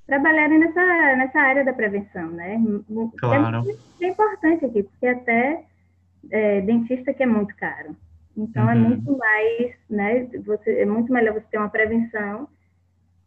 [0.07, 0.85] trabalharem nessa,
[1.17, 2.61] nessa área da prevenção, né?
[3.19, 3.65] Claro.
[4.01, 5.65] É, é importante aqui, porque até
[6.31, 7.97] é, dentista que é muito caro.
[8.37, 8.85] Então, é uhum.
[8.85, 10.29] é muito mais, né?
[10.45, 12.49] Você, é muito melhor você ter uma prevenção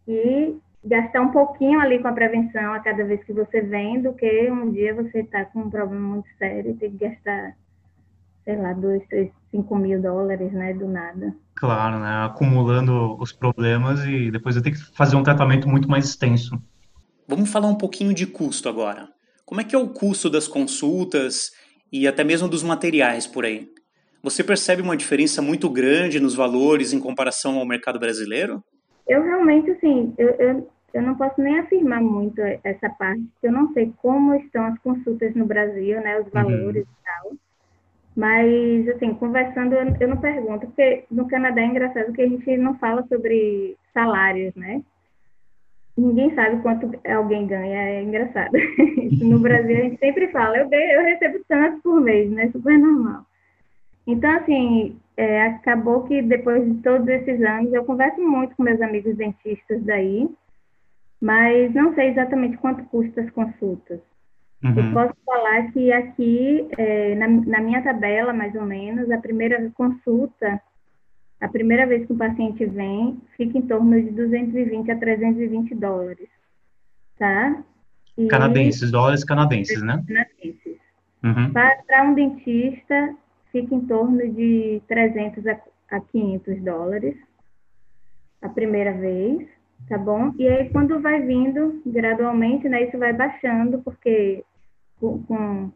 [0.07, 4.13] e gastar um pouquinho ali com a prevenção a cada vez que você vem, do
[4.13, 7.55] que um dia você está com um problema muito sério e ter que gastar,
[8.43, 11.35] sei lá, dois, três, cinco mil dólares, né, do nada.
[11.55, 16.05] Claro, né, acumulando os problemas e depois eu ter que fazer um tratamento muito mais
[16.05, 16.59] extenso.
[17.27, 19.07] Vamos falar um pouquinho de custo agora.
[19.45, 21.51] Como é que é o custo das consultas
[21.91, 23.69] e até mesmo dos materiais por aí?
[24.21, 28.61] Você percebe uma diferença muito grande nos valores em comparação ao mercado brasileiro?
[29.07, 33.51] Eu realmente, assim, eu, eu, eu não posso nem afirmar muito essa parte, porque eu
[33.51, 37.04] não sei como estão as consultas no Brasil, né, os valores uhum.
[38.15, 42.77] Mas, assim, conversando, eu não pergunto, porque no Canadá é engraçado que a gente não
[42.77, 44.81] fala sobre salários, né?
[45.97, 48.51] Ninguém sabe quanto alguém ganha, é engraçado.
[49.21, 52.49] no Brasil a gente sempre fala, eu, eu recebo tanto por mês, né?
[52.51, 53.25] Super normal.
[54.07, 58.81] Então, assim, é, acabou que depois de todos esses anos, eu converso muito com meus
[58.81, 60.29] amigos dentistas daí,
[61.19, 63.99] mas não sei exatamente quanto custa as consultas.
[64.65, 64.87] Uhum.
[64.87, 69.71] Eu posso falar que aqui, é, na, na, minha tabela, mais ou menos, a primeira
[69.75, 70.59] consulta,
[71.39, 76.29] a primeira vez que o paciente vem, fica em torno de 220 a 320 dólares,
[77.19, 77.63] tá?
[78.17, 80.03] E, canadenses, dólares canadenses, né?
[80.07, 80.79] Canadenses.
[81.23, 81.53] Uhum.
[81.53, 83.15] Para um dentista,
[83.51, 85.59] fica em torno de 300 a,
[85.91, 87.15] a 500 dólares
[88.41, 89.47] a primeira vez,
[89.87, 90.33] tá bom?
[90.39, 94.43] E aí, quando vai vindo gradualmente, né, isso vai baixando, porque
[94.99, 95.71] com, com,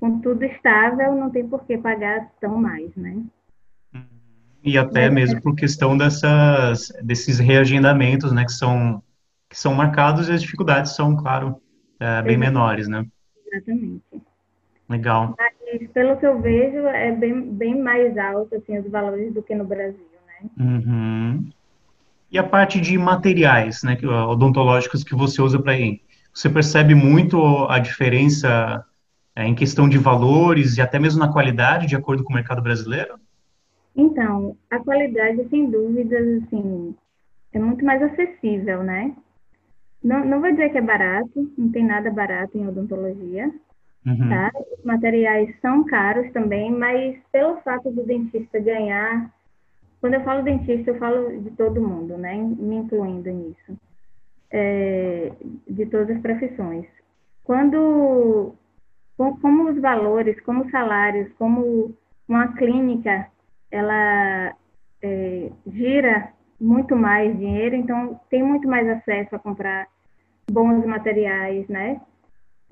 [0.00, 3.22] com tudo estável, não tem por que pagar tão mais, né?
[4.64, 9.02] E até Mas, mesmo por questão dessas, desses reagendamentos, né, que são,
[9.48, 11.60] que são marcados e as dificuldades são, claro,
[11.98, 13.04] é, bem menores, né?
[13.46, 14.02] Exatamente.
[14.88, 15.34] Legal.
[15.36, 19.54] Mas, pelo que eu vejo, é bem, bem mais alto, assim, os valores do que
[19.54, 20.50] no Brasil, né?
[20.58, 21.50] Uhum.
[22.30, 26.00] E a parte de materiais, né, odontológicos que você usa para ir?
[26.32, 28.84] Você percebe muito a diferença
[29.34, 32.62] é, em questão de valores e até mesmo na qualidade, de acordo com o mercado
[32.62, 33.18] brasileiro?
[33.94, 36.94] Então, a qualidade, sem dúvidas, assim,
[37.52, 39.14] é muito mais acessível, né?
[40.02, 43.52] Não, não vou dizer que é barato, não tem nada barato em odontologia,
[44.06, 44.28] Uhum.
[44.28, 44.50] Tá?
[44.76, 49.32] Os materiais são caros também, mas pelo fato do dentista ganhar,
[50.00, 52.34] quando eu falo dentista, eu falo de todo mundo, né?
[52.34, 53.78] Me incluindo nisso,
[54.52, 55.32] é,
[55.68, 56.86] de todas as profissões.
[57.42, 58.54] Quando,
[59.16, 61.92] como os valores, como os salários, como
[62.28, 63.26] uma clínica,
[63.70, 64.54] ela
[65.02, 69.88] é, gira muito mais dinheiro, então tem muito mais acesso a comprar
[70.48, 72.00] bons materiais, né?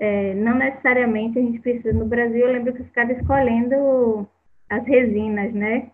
[0.01, 1.93] é, não necessariamente a gente precisa.
[1.93, 4.27] No Brasil, eu lembro que ficava escolhendo
[4.71, 5.90] as resinas, né?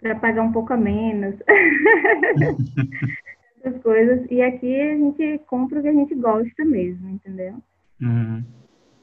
[0.00, 1.36] Para pagar um pouco a menos.
[3.66, 4.26] Essas coisas.
[4.30, 7.54] E aqui a gente compra o que a gente gosta mesmo, entendeu?
[8.00, 8.44] Uhum.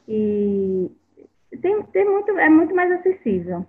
[0.08, 0.90] E
[1.60, 3.66] tem, tem muito, é muito mais acessível.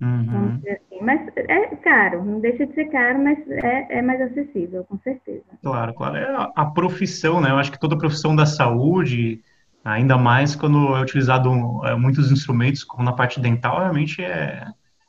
[0.00, 0.60] Uhum.
[0.66, 1.00] Assim.
[1.00, 5.44] Mas é caro, não deixa de ser caro, mas é, é mais acessível, com certeza.
[5.62, 6.16] Claro, claro.
[6.16, 7.50] É a, a profissão, né?
[7.50, 9.42] Eu acho que toda profissão da saúde
[9.84, 11.50] Ainda mais quando é utilizado
[11.84, 14.64] é, muitos instrumentos, como na parte dental, realmente é,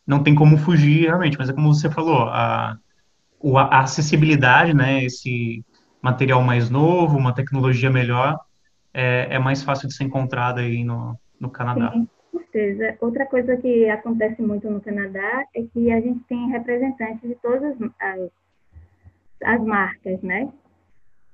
[0.05, 1.37] não tem como fugir, realmente.
[1.37, 2.75] Mas é como você falou, a,
[3.57, 5.63] a acessibilidade, né, esse
[6.01, 8.39] material mais novo, uma tecnologia melhor,
[8.93, 11.91] é, é mais fácil de ser encontrada aí no, no Canadá.
[11.91, 12.97] Sim, com certeza.
[13.01, 17.75] Outra coisa que acontece muito no Canadá é que a gente tem representantes de todas
[17.99, 18.29] as,
[19.43, 20.49] as marcas, né?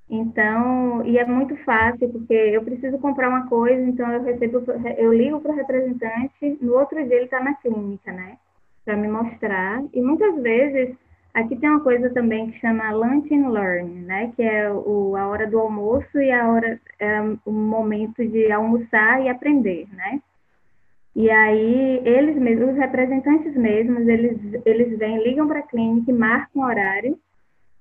[0.10, 4.64] Então, e é muito fácil, porque eu preciso comprar uma coisa, então eu recebo,
[4.98, 8.38] eu ligo para o representante, no outro dia ele está na clínica, né?
[8.84, 9.84] Para me mostrar.
[9.94, 10.96] E muitas vezes,
[11.34, 14.32] aqui tem uma coisa também que chama lunch and learn, né?
[14.36, 19.22] Que é o, a hora do almoço e a hora, é o momento de almoçar
[19.24, 20.22] e aprender, né?
[21.16, 26.64] E aí, eles mesmos, os representantes mesmos, eles, eles vêm, ligam para a clínica marcam
[26.64, 27.20] horário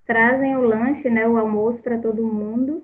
[0.08, 2.82] trazem o lanche, né, o almoço para todo mundo.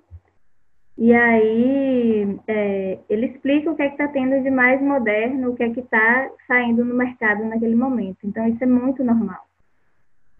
[0.97, 5.57] E aí é, ele explica o que é que está tendo de mais moderno, o
[5.57, 8.19] que é que está saindo no mercado naquele momento.
[8.23, 9.43] Então isso é muito normal.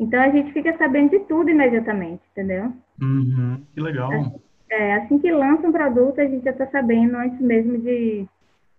[0.05, 2.71] Então a gente fica sabendo de tudo imediatamente, entendeu?
[3.01, 4.13] Uhum, que legal.
[4.13, 4.35] Assim,
[4.71, 8.27] é, assim que lança um produto, a gente já está sabendo antes mesmo de,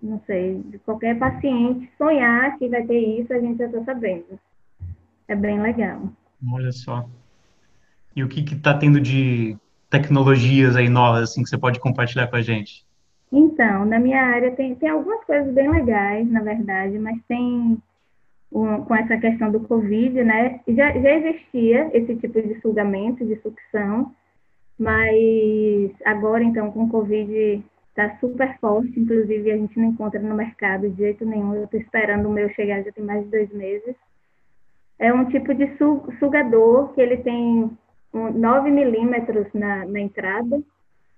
[0.01, 4.39] não sei, de qualquer paciente sonhar que vai ter isso, a gente já está sabendo.
[5.27, 6.09] É bem legal.
[6.51, 7.09] Olha só.
[8.15, 9.57] E o que está tendo de
[9.89, 12.85] tecnologias aí novas, assim, que você pode compartilhar com a gente?
[13.31, 17.81] Então, na minha área tem, tem algumas coisas bem legais, na verdade, mas tem
[18.51, 20.59] um, com essa questão do Covid, né?
[20.67, 24.13] Já, já existia esse tipo de sugamento, de sucção,
[24.77, 30.35] Mas agora, então, com o Covid, está super forte, inclusive a gente não encontra no
[30.35, 31.55] mercado de jeito nenhum.
[31.55, 33.95] Eu estou esperando o meu chegar já tem mais de dois meses.
[34.99, 35.69] É um tipo de
[36.19, 37.71] sugador que ele tem
[38.13, 40.61] 9 milímetros na, na entrada,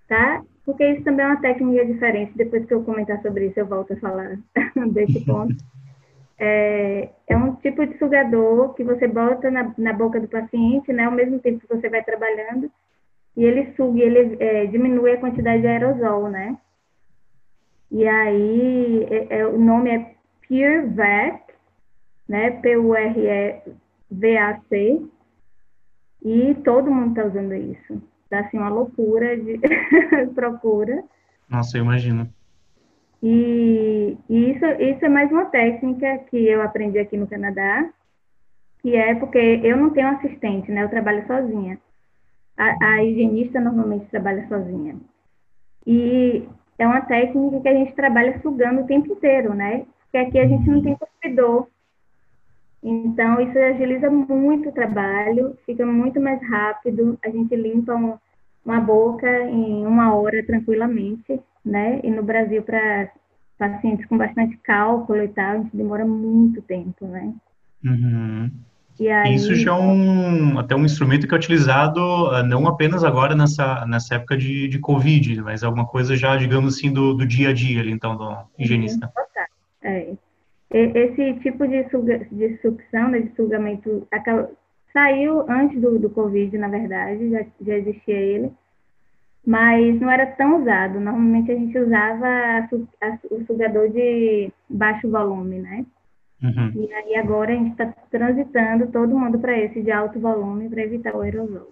[0.08, 0.44] tá?
[0.66, 2.34] Porque isso também é uma técnica diferente.
[2.36, 4.38] Depois que eu comentar sobre isso, eu volto a falar
[4.94, 5.56] desse ponto.
[6.40, 11.06] É, é, um tipo de sugador que você bota na, na, boca do paciente, né,
[11.06, 12.72] ao mesmo tempo que você vai trabalhando,
[13.36, 16.56] e ele suga, ele é, diminui a quantidade de aerosol, né?
[17.90, 20.16] E aí, é, é o nome é
[20.48, 21.42] PureVac,
[22.28, 23.72] né, P-U-R-E-V-A-C,
[26.24, 28.02] e todo mundo está usando isso.
[28.30, 29.60] Dá, assim, uma loucura de
[30.36, 31.04] procura.
[31.50, 32.30] Nossa, eu imagino.
[33.22, 37.90] E, isso, isso é mais uma técnica que eu aprendi aqui no Canadá,
[38.82, 40.84] que é porque eu não tenho assistente, né?
[40.84, 41.80] Eu trabalho sozinha.
[42.56, 44.96] A, a higienista normalmente trabalha sozinha.
[45.86, 46.48] E
[46.78, 49.86] é uma técnica que a gente trabalha sugando o tempo inteiro, né?
[50.04, 51.68] Porque aqui a gente não tem cuspidor.
[52.84, 58.18] Então, isso agiliza muito o trabalho, fica muito mais rápido, a gente limpa um,
[58.64, 62.00] uma boca em uma hora tranquilamente né?
[62.04, 63.10] E no Brasil, para
[63.58, 67.34] pacientes com bastante cálculo e tal, a gente demora muito tempo, né?
[67.84, 68.52] Uhum.
[69.00, 69.36] E aí...
[69.36, 73.86] Isso já é um, até um instrumento que é utilizado ah, não apenas agora nessa,
[73.86, 77.54] nessa época de, de Covid, mas alguma coisa já, digamos assim, do, do dia a
[77.54, 79.12] dia, então, do higienista.
[79.84, 80.14] É.
[80.70, 84.06] Esse tipo de, suga, de sucção, né, de sugamento,
[84.92, 88.52] saiu antes do, do Covid, na verdade, já, já existia ele,
[89.46, 91.00] mas não era tão usado.
[91.00, 95.86] Normalmente a gente usava a, a, o sugador de baixo volume, né?
[96.42, 96.72] Uhum.
[96.76, 100.84] E aí agora a gente está transitando todo mundo para esse de alto volume para
[100.84, 101.72] evitar o aerosol.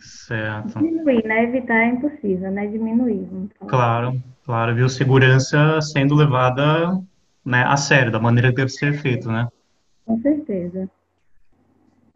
[0.00, 0.78] Certo.
[0.78, 1.44] Diminuir, né?
[1.44, 2.66] Evitar é impossível, né?
[2.66, 3.28] Diminuir.
[3.66, 4.74] Claro, claro.
[4.74, 4.88] Viu?
[4.88, 7.00] Segurança sendo levada
[7.44, 9.46] né, a sério, da maneira que deve ser feito, né?
[10.04, 10.88] Com certeza.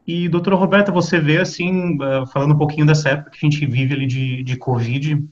[0.08, 3.66] E, doutora Roberta, você vê, assim, eh, falando um pouquinho dessa época que a gente
[3.66, 5.22] vive ali de, de Covid,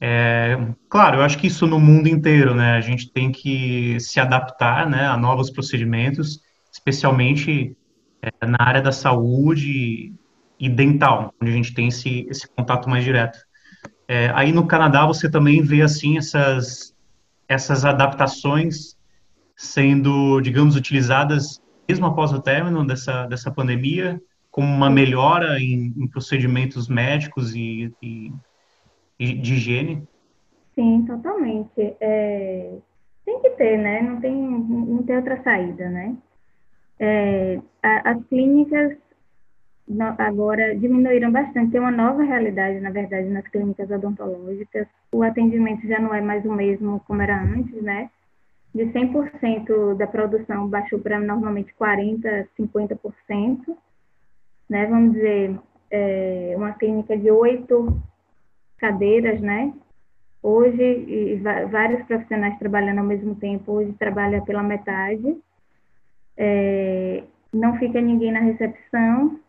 [0.00, 2.74] é, claro, eu acho que isso no mundo inteiro, né?
[2.74, 6.40] A gente tem que se adaptar, né, a novos procedimentos,
[6.72, 7.76] especialmente
[8.20, 10.12] é, na área da saúde
[10.58, 13.38] e dental, onde a gente tem esse, esse contato mais direto.
[14.08, 16.92] É, aí no Canadá você também vê, assim, essas,
[17.48, 18.96] essas adaptações
[19.56, 24.20] sendo, digamos, utilizadas mesmo após o término dessa, dessa pandemia,
[24.50, 28.32] como uma melhora em, em procedimentos médicos e, e,
[29.18, 30.06] e, de higiene?
[30.74, 31.96] Sim, totalmente.
[32.00, 32.72] É,
[33.24, 34.00] tem que ter, né?
[34.02, 36.16] Não tem, não tem outra saída, né?
[37.00, 38.96] É, a, as clínicas
[40.18, 41.72] agora diminuíram bastante.
[41.72, 44.86] Tem uma nova realidade, na verdade, nas clínicas odontológicas.
[45.12, 48.10] O atendimento já não é mais o mesmo como era antes, né?
[48.74, 53.76] De 100% da produção baixou para normalmente 40%, 50%.
[54.68, 54.86] Né?
[54.86, 55.58] Vamos dizer,
[55.90, 58.02] é, uma clínica de oito
[58.78, 59.72] cadeiras, né?
[60.42, 65.38] Hoje, vários profissionais trabalhando ao mesmo tempo, hoje trabalha pela metade.
[66.36, 67.22] É,
[67.52, 69.40] não fica ninguém na recepção,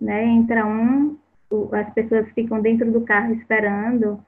[0.00, 0.24] né?
[0.24, 1.18] Entra um,
[1.72, 4.24] as pessoas ficam dentro do carro esperando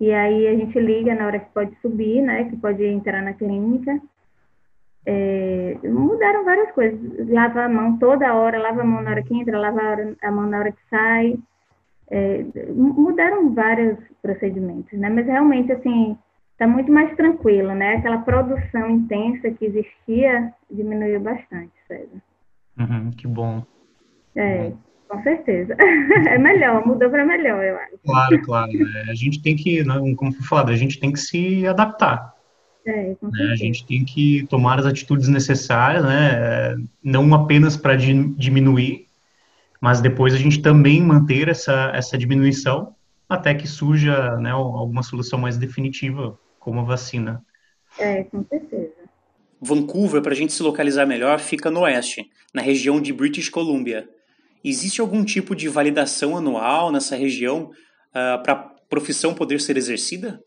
[0.00, 2.44] e aí a gente liga na hora que pode subir, né?
[2.44, 4.00] Que pode entrar na clínica.
[5.04, 7.28] É, mudaram várias coisas.
[7.28, 9.80] Lava a mão toda hora, lava a mão na hora que entra, lava
[10.22, 11.38] a mão na hora que sai.
[12.10, 12.44] É,
[12.74, 15.10] mudaram vários procedimentos, né?
[15.10, 16.16] Mas realmente, assim,
[16.52, 17.96] está muito mais tranquilo, né?
[17.96, 22.22] Aquela produção intensa que existia diminuiu bastante, César.
[22.78, 23.62] Uhum, que bom.
[24.34, 24.72] É.
[25.10, 25.76] Com certeza.
[26.30, 27.98] É melhor, mudou para melhor, eu acho.
[28.04, 28.70] Claro, claro.
[28.72, 32.34] É, a gente tem que, né, como foi falado, a gente tem que se adaptar.
[32.86, 33.50] É, com né?
[33.52, 36.76] A gente tem que tomar as atitudes necessárias, né?
[37.02, 39.06] Não apenas para diminuir,
[39.80, 42.94] mas depois a gente também manter essa, essa diminuição
[43.28, 47.44] até que surja né, alguma solução mais definitiva, como a vacina.
[47.98, 48.92] É, com certeza.
[49.60, 54.08] Vancouver, para a gente se localizar melhor, fica no oeste, na região de British Columbia.
[54.64, 57.70] Existe algum tipo de validação anual nessa região
[58.10, 60.40] uh, para a profissão poder ser exercida?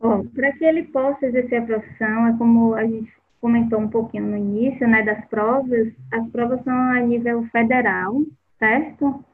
[0.00, 4.24] Bom, para que ele possa exercer a profissão, é como a gente comentou um pouquinho
[4.24, 8.22] no início, né, das provas, as provas são a nível federal,
[8.58, 9.24] certo?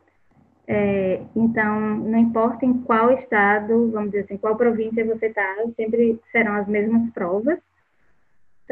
[0.67, 6.21] É, então, não importa em qual estado, vamos dizer assim, qual província você está, sempre
[6.31, 7.59] serão as mesmas provas.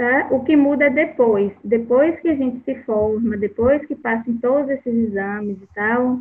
[0.01, 0.28] Tá?
[0.30, 4.70] O que muda é depois, depois que a gente se forma, depois que passam todos
[4.70, 6.20] esses exames e tal,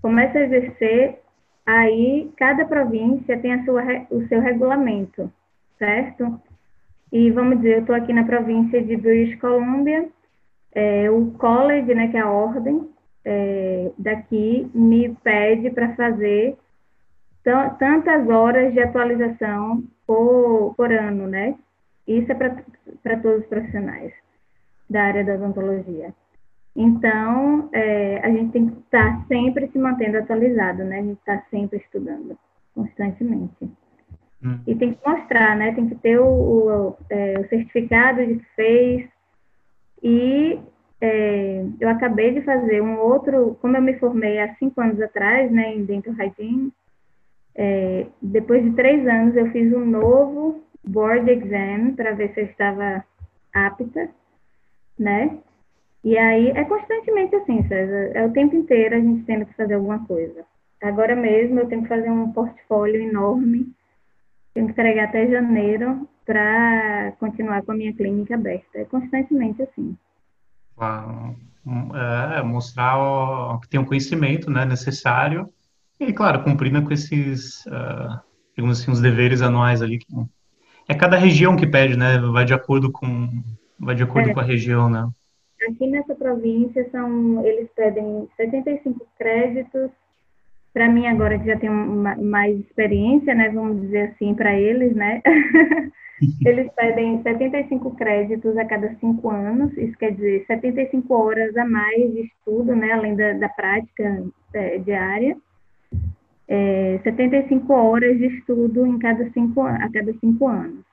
[0.00, 1.20] começa a exercer,
[1.64, 5.32] aí cada província tem a sua, o seu regulamento,
[5.78, 6.40] certo?
[7.12, 10.08] E vamos dizer, eu estou aqui na província de British Columbia,
[10.74, 12.88] é, o college, né, que é a ordem
[13.24, 16.56] é, daqui, me pede para fazer
[17.44, 21.54] tantas horas de atualização por, por ano, né?
[22.04, 22.56] Isso é para
[23.02, 24.12] todos os profissionais
[24.88, 26.14] da área da odontologia.
[26.74, 30.98] Então, é, a gente tem que estar sempre se mantendo atualizado, né?
[30.98, 32.38] A gente está sempre estudando,
[32.74, 33.70] constantemente.
[34.42, 34.58] Hum.
[34.66, 35.72] E tem que mostrar, né?
[35.74, 39.08] Tem que ter o, o, é, o certificado de que fez.
[40.02, 40.58] E
[41.00, 45.50] é, eu acabei de fazer um outro, como eu me formei há cinco anos atrás,
[45.50, 46.72] né, em Dental Hygiene,
[47.56, 52.46] é, depois de três anos eu fiz um novo board exam para ver se eu
[52.46, 53.04] estava
[53.52, 54.10] apta,
[54.98, 55.38] né?
[56.04, 59.74] E aí é constantemente assim, César, é o tempo inteiro a gente tendo que fazer
[59.74, 60.44] alguma coisa.
[60.82, 63.72] Agora mesmo eu tenho que fazer um portfólio enorme,
[64.52, 68.78] tenho que entregar até janeiro para continuar com a minha clínica aberta.
[68.78, 69.96] É constantemente assim.
[71.94, 72.96] É, mostrar
[73.60, 75.48] que tem um conhecimento né, necessário
[76.00, 78.20] e, claro, cumprindo com esses, uh,
[78.56, 79.98] digamos assim, os deveres anuais ali.
[79.98, 80.06] Que
[80.88, 82.18] é cada região que pede, né?
[82.18, 83.28] Vai de acordo com,
[83.78, 84.34] vai de acordo é.
[84.34, 85.08] com a região, né?
[85.68, 89.90] Aqui nessa província são, eles pedem 75 créditos.
[90.72, 95.20] Para mim agora que já tenho mais experiência, né, vamos dizer assim, para eles, né?
[96.46, 99.76] eles pedem 75 créditos a cada cinco anos.
[99.76, 104.24] Isso quer dizer 75 horas a mais de estudo, né, além da, da prática
[104.54, 105.36] é, diária.
[106.54, 110.84] É, 75 horas de estudo em cada cinco, a cada cinco anos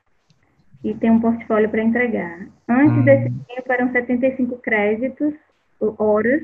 [0.83, 2.47] e tem um portfólio para entregar.
[2.67, 3.03] Antes hum.
[3.03, 5.33] desse tempo eram 75 créditos,
[5.97, 6.43] horas,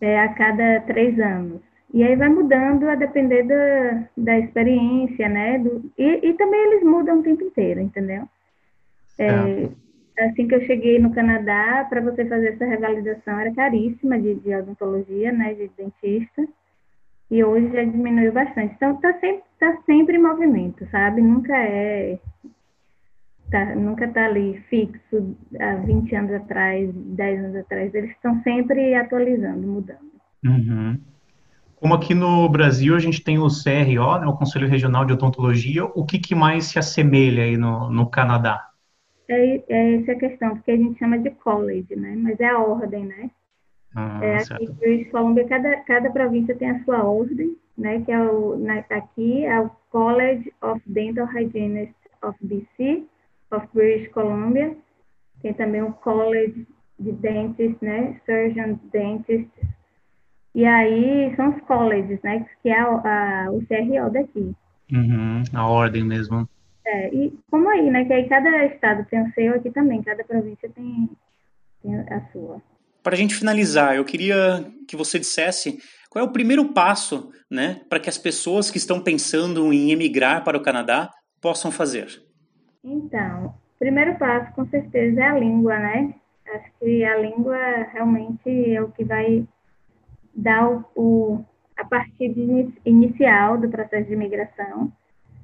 [0.00, 1.60] é, a cada três anos.
[1.94, 5.58] E aí vai mudando a depender da, da experiência, né?
[5.58, 8.24] Do, e, e também eles mudam o tempo inteiro, entendeu?
[9.18, 9.68] É,
[10.24, 14.54] assim que eu cheguei no Canadá, para você fazer essa revalidação era caríssima de, de
[14.54, 15.54] odontologia, né?
[15.54, 16.48] De dentista.
[17.32, 18.74] E hoje já diminuiu bastante.
[18.74, 21.22] Então, está sempre, tá sempre em movimento, sabe?
[21.22, 22.18] Nunca é
[23.50, 27.94] tá, nunca está ali fixo há 20 anos atrás, 10 anos atrás.
[27.94, 30.12] Eles estão sempre atualizando, mudando.
[30.44, 31.00] Uhum.
[31.76, 35.86] Como aqui no Brasil a gente tem o CRO, né, o Conselho Regional de Odontologia,
[35.86, 38.68] o que, que mais se assemelha aí no, no Canadá?
[39.26, 42.14] É, é essa a questão, porque a gente chama de college, né?
[42.14, 43.30] Mas é a ordem, né?
[43.94, 48.00] Ah, é, aqui em British Columbia, cada, cada província tem a sua ordem, né?
[48.02, 53.04] Que é o, na, aqui é o College of Dental Hygienists of BC,
[53.50, 54.74] of British Columbia,
[55.42, 56.66] tem também o College
[56.98, 59.68] de Dentists, né, Surgeon Dentists,
[60.54, 64.54] e aí são os colleges, né, que é a, a o CRO daqui.
[64.92, 66.48] Uhum, a ordem mesmo.
[66.84, 70.22] É, e como aí, né, que aí cada estado tem o seu, aqui também, cada
[70.24, 71.10] província tem,
[71.82, 72.60] tem a sua.
[73.02, 75.78] Para a gente finalizar, eu queria que você dissesse
[76.08, 80.44] qual é o primeiro passo, né, para que as pessoas que estão pensando em emigrar
[80.44, 82.22] para o Canadá possam fazer.
[82.84, 86.14] Então, o primeiro passo, com certeza, é a língua, né?
[86.54, 87.56] Acho que a língua
[87.92, 89.46] realmente é o que vai
[90.34, 91.44] dar o, o
[91.76, 92.34] a partir
[92.84, 94.92] inicial do processo de imigração.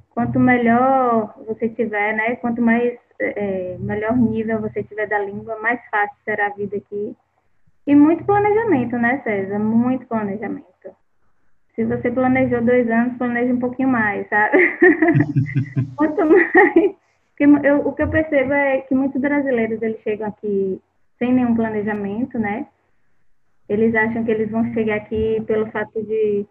[0.09, 2.35] Quanto melhor você tiver, né?
[2.35, 7.15] Quanto mais é, melhor nível você tiver da língua, mais fácil será a vida aqui.
[7.89, 9.57] E muito planejamento, né, César?
[9.57, 10.65] Muito planejamento.
[11.73, 14.59] Se você planejou dois anos, planeje um pouquinho mais, sabe?
[15.97, 16.95] Quanto mais
[17.63, 20.79] eu, o que eu percebo é que muitos brasileiros eles chegam aqui
[21.17, 22.67] sem nenhum planejamento, né?
[23.67, 26.45] Eles acham que eles vão chegar aqui pelo fato de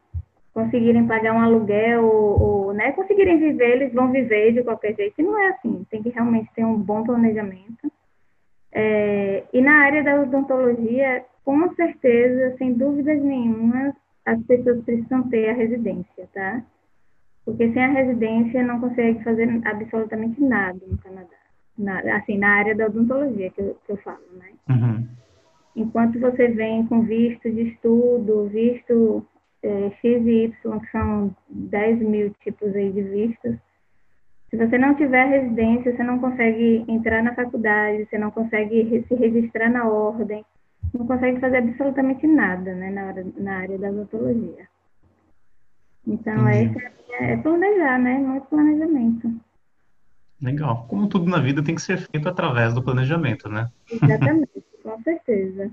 [0.52, 5.14] conseguirem pagar um aluguel ou, ou né, conseguirem viver, eles vão viver de qualquer jeito.
[5.20, 7.92] E não é assim, tem que realmente ter um bom planejamento.
[8.80, 15.50] É, e na área da odontologia, com certeza, sem dúvidas nenhuma, as pessoas precisam ter
[15.50, 16.62] a residência, tá?
[17.48, 21.36] porque sem a residência não consegue fazer absolutamente nada no Canadá.
[21.78, 24.50] Na, assim, na área da odontologia que eu, que eu falo, né?
[24.68, 25.06] Uhum.
[25.74, 29.26] Enquanto você vem com visto de estudo, visto
[29.62, 33.56] é, X e Y, que são 10 mil tipos aí de vistos,
[34.50, 39.14] se você não tiver residência, você não consegue entrar na faculdade, você não consegue se
[39.14, 40.44] registrar na ordem,
[40.94, 44.66] não consegue fazer absolutamente nada, né, na, hora, na área da odontologia.
[46.06, 46.72] Então, é,
[47.20, 48.18] é planejar, né?
[48.18, 49.30] Muito planejamento.
[50.40, 50.86] Legal.
[50.88, 53.68] Como tudo na vida tem que ser feito através do planejamento, né?
[53.90, 55.70] Exatamente, com certeza.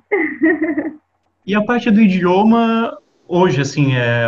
[1.45, 2.97] E a parte do idioma,
[3.27, 4.25] hoje, assim, é,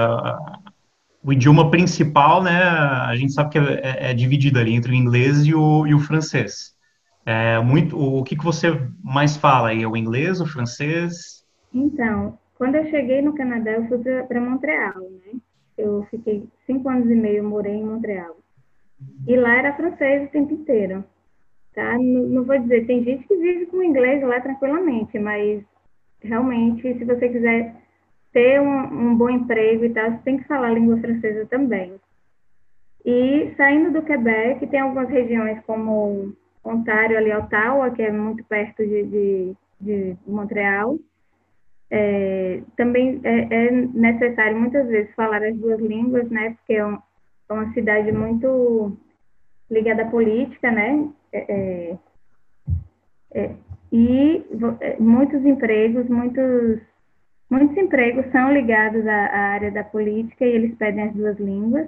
[1.27, 4.95] o idioma principal, né, a gente sabe que é, é, é dividido ali entre o
[4.95, 6.73] inglês e o, e o francês.
[7.25, 8.69] É muito, o que, que você
[9.03, 9.83] mais fala aí?
[9.83, 11.45] É o inglês, o francês?
[11.73, 15.37] Então, quando eu cheguei no Canadá, eu fui para Montreal, né?
[15.77, 18.37] Eu fiquei cinco anos e meio, morei em Montreal.
[19.27, 21.03] E lá era francês o tempo inteiro,
[21.75, 21.91] tá?
[21.97, 25.61] Não, não vou dizer, tem gente que vive com inglês lá tranquilamente, mas
[26.21, 27.75] realmente, se você quiser
[28.37, 31.95] ter um, um bom emprego e tal, você tem que falar língua francesa também.
[33.03, 38.85] E saindo do Quebec, tem algumas regiões como Ontário, ali, Ottawa, que é muito perto
[38.85, 40.99] de, de, de Montreal.
[41.89, 46.51] É, também é, é, necessário muitas vezes falar as duas línguas, né?
[46.51, 46.99] Porque é, um,
[47.49, 48.95] é uma cidade muito
[49.71, 51.09] ligada à política, né?
[51.33, 51.97] É, é,
[53.33, 53.55] é
[53.91, 54.45] e
[54.99, 56.81] muitos empregos, muitos
[57.49, 61.87] muitos empregos são ligados à, à área da política e eles pedem as duas línguas.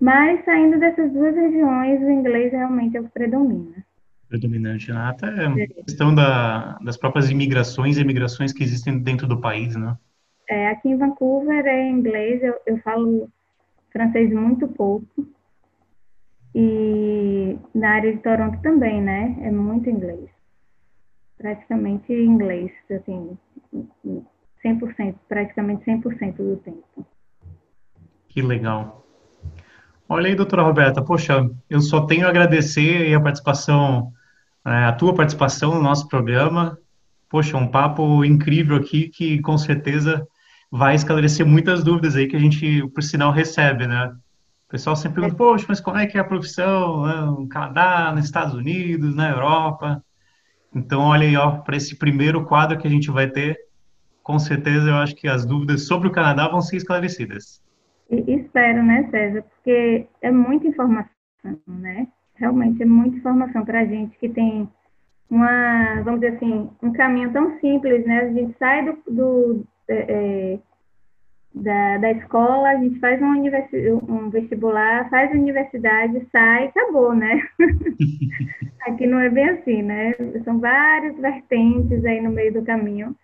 [0.00, 3.84] Mas saindo dessas duas regiões, o inglês realmente é o que predomina.
[4.28, 5.00] Predominante, né?
[5.00, 9.96] Até a questão da, das próprias imigrações e imigrações que existem dentro do país, né?
[10.48, 13.30] É, aqui em Vancouver é inglês, eu, eu falo
[13.92, 15.26] francês muito pouco.
[16.54, 19.36] E na área de Toronto também, né?
[19.42, 20.28] É muito inglês.
[21.38, 23.36] Praticamente inglês, assim,
[24.64, 27.06] 100%, praticamente 100% do tempo.
[28.28, 29.04] Que legal.
[30.08, 34.12] Olha aí, doutora Roberta, poxa, eu só tenho a agradecer a participação,
[34.64, 36.78] né, a tua participação no nosso programa.
[37.28, 40.26] Poxa, um papo incrível aqui que com certeza
[40.70, 44.12] vai esclarecer muitas dúvidas aí que a gente, por sinal, recebe, né?
[44.66, 48.12] O pessoal sempre pergunta, poxa, mas como é que é a profissão né, no Canadá,
[48.12, 50.02] nos Estados Unidos, na Europa?
[50.74, 53.56] Então, olha aí, ó, para esse primeiro quadro que a gente vai ter,
[54.24, 57.62] com certeza eu acho que as dúvidas sobre o Canadá vão ser esclarecidas.
[58.10, 59.42] Espero, né, César?
[59.42, 61.10] Porque é muita informação,
[61.68, 62.08] né?
[62.34, 64.68] Realmente é muita informação para a gente que tem
[65.30, 68.20] uma, vamos dizer assim, um caminho tão simples, né?
[68.20, 70.58] A gente sai do, do é, é
[71.54, 73.34] da, da escola, a gente faz um,
[74.08, 77.42] um vestibular, faz a universidade, sai, acabou, né?
[78.88, 80.14] Aqui não é bem assim, né?
[80.44, 83.14] São várias vertentes aí no meio do caminho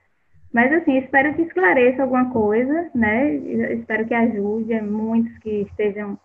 [0.53, 3.35] mas, assim, espero que esclareça alguma coisa, né?
[3.75, 6.19] Espero que ajude muitos que estejam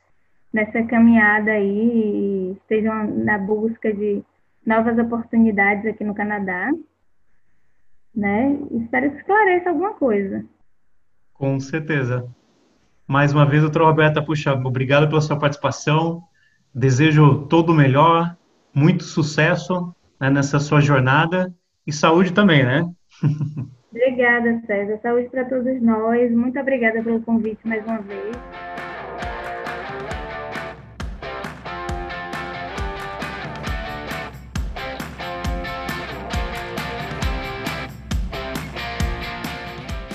[0.51, 4.23] nessa caminhada aí, estejam na busca de
[4.65, 6.71] novas oportunidades aqui no Canadá,
[8.15, 8.57] né?
[8.71, 10.43] Espero que esclareça alguma coisa.
[11.34, 12.28] Com certeza.
[13.07, 16.23] Mais uma vez, doutora Roberta, puxa, obrigado pela sua participação.
[16.73, 18.36] Desejo todo o melhor,
[18.73, 21.53] muito sucesso né, nessa sua jornada
[21.86, 22.89] e saúde também, né?
[23.95, 24.99] Obrigada, César.
[25.01, 26.29] Saúde para todos nós.
[26.29, 28.35] Muito obrigada pelo convite mais uma vez.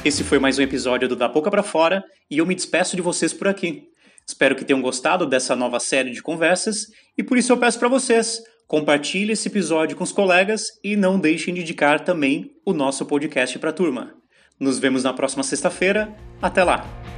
[0.04, 3.00] Esse foi mais um episódio do Da Boca para Fora e eu me despeço de
[3.00, 3.88] vocês por aqui.
[4.28, 7.88] Espero que tenham gostado dessa nova série de conversas e por isso eu peço para
[7.88, 13.04] vocês, Compartilhe esse episódio com os colegas e não deixem de indicar também o nosso
[13.04, 14.14] podcast para a turma.
[14.60, 16.16] Nos vemos na próxima sexta-feira.
[16.40, 17.09] Até lá!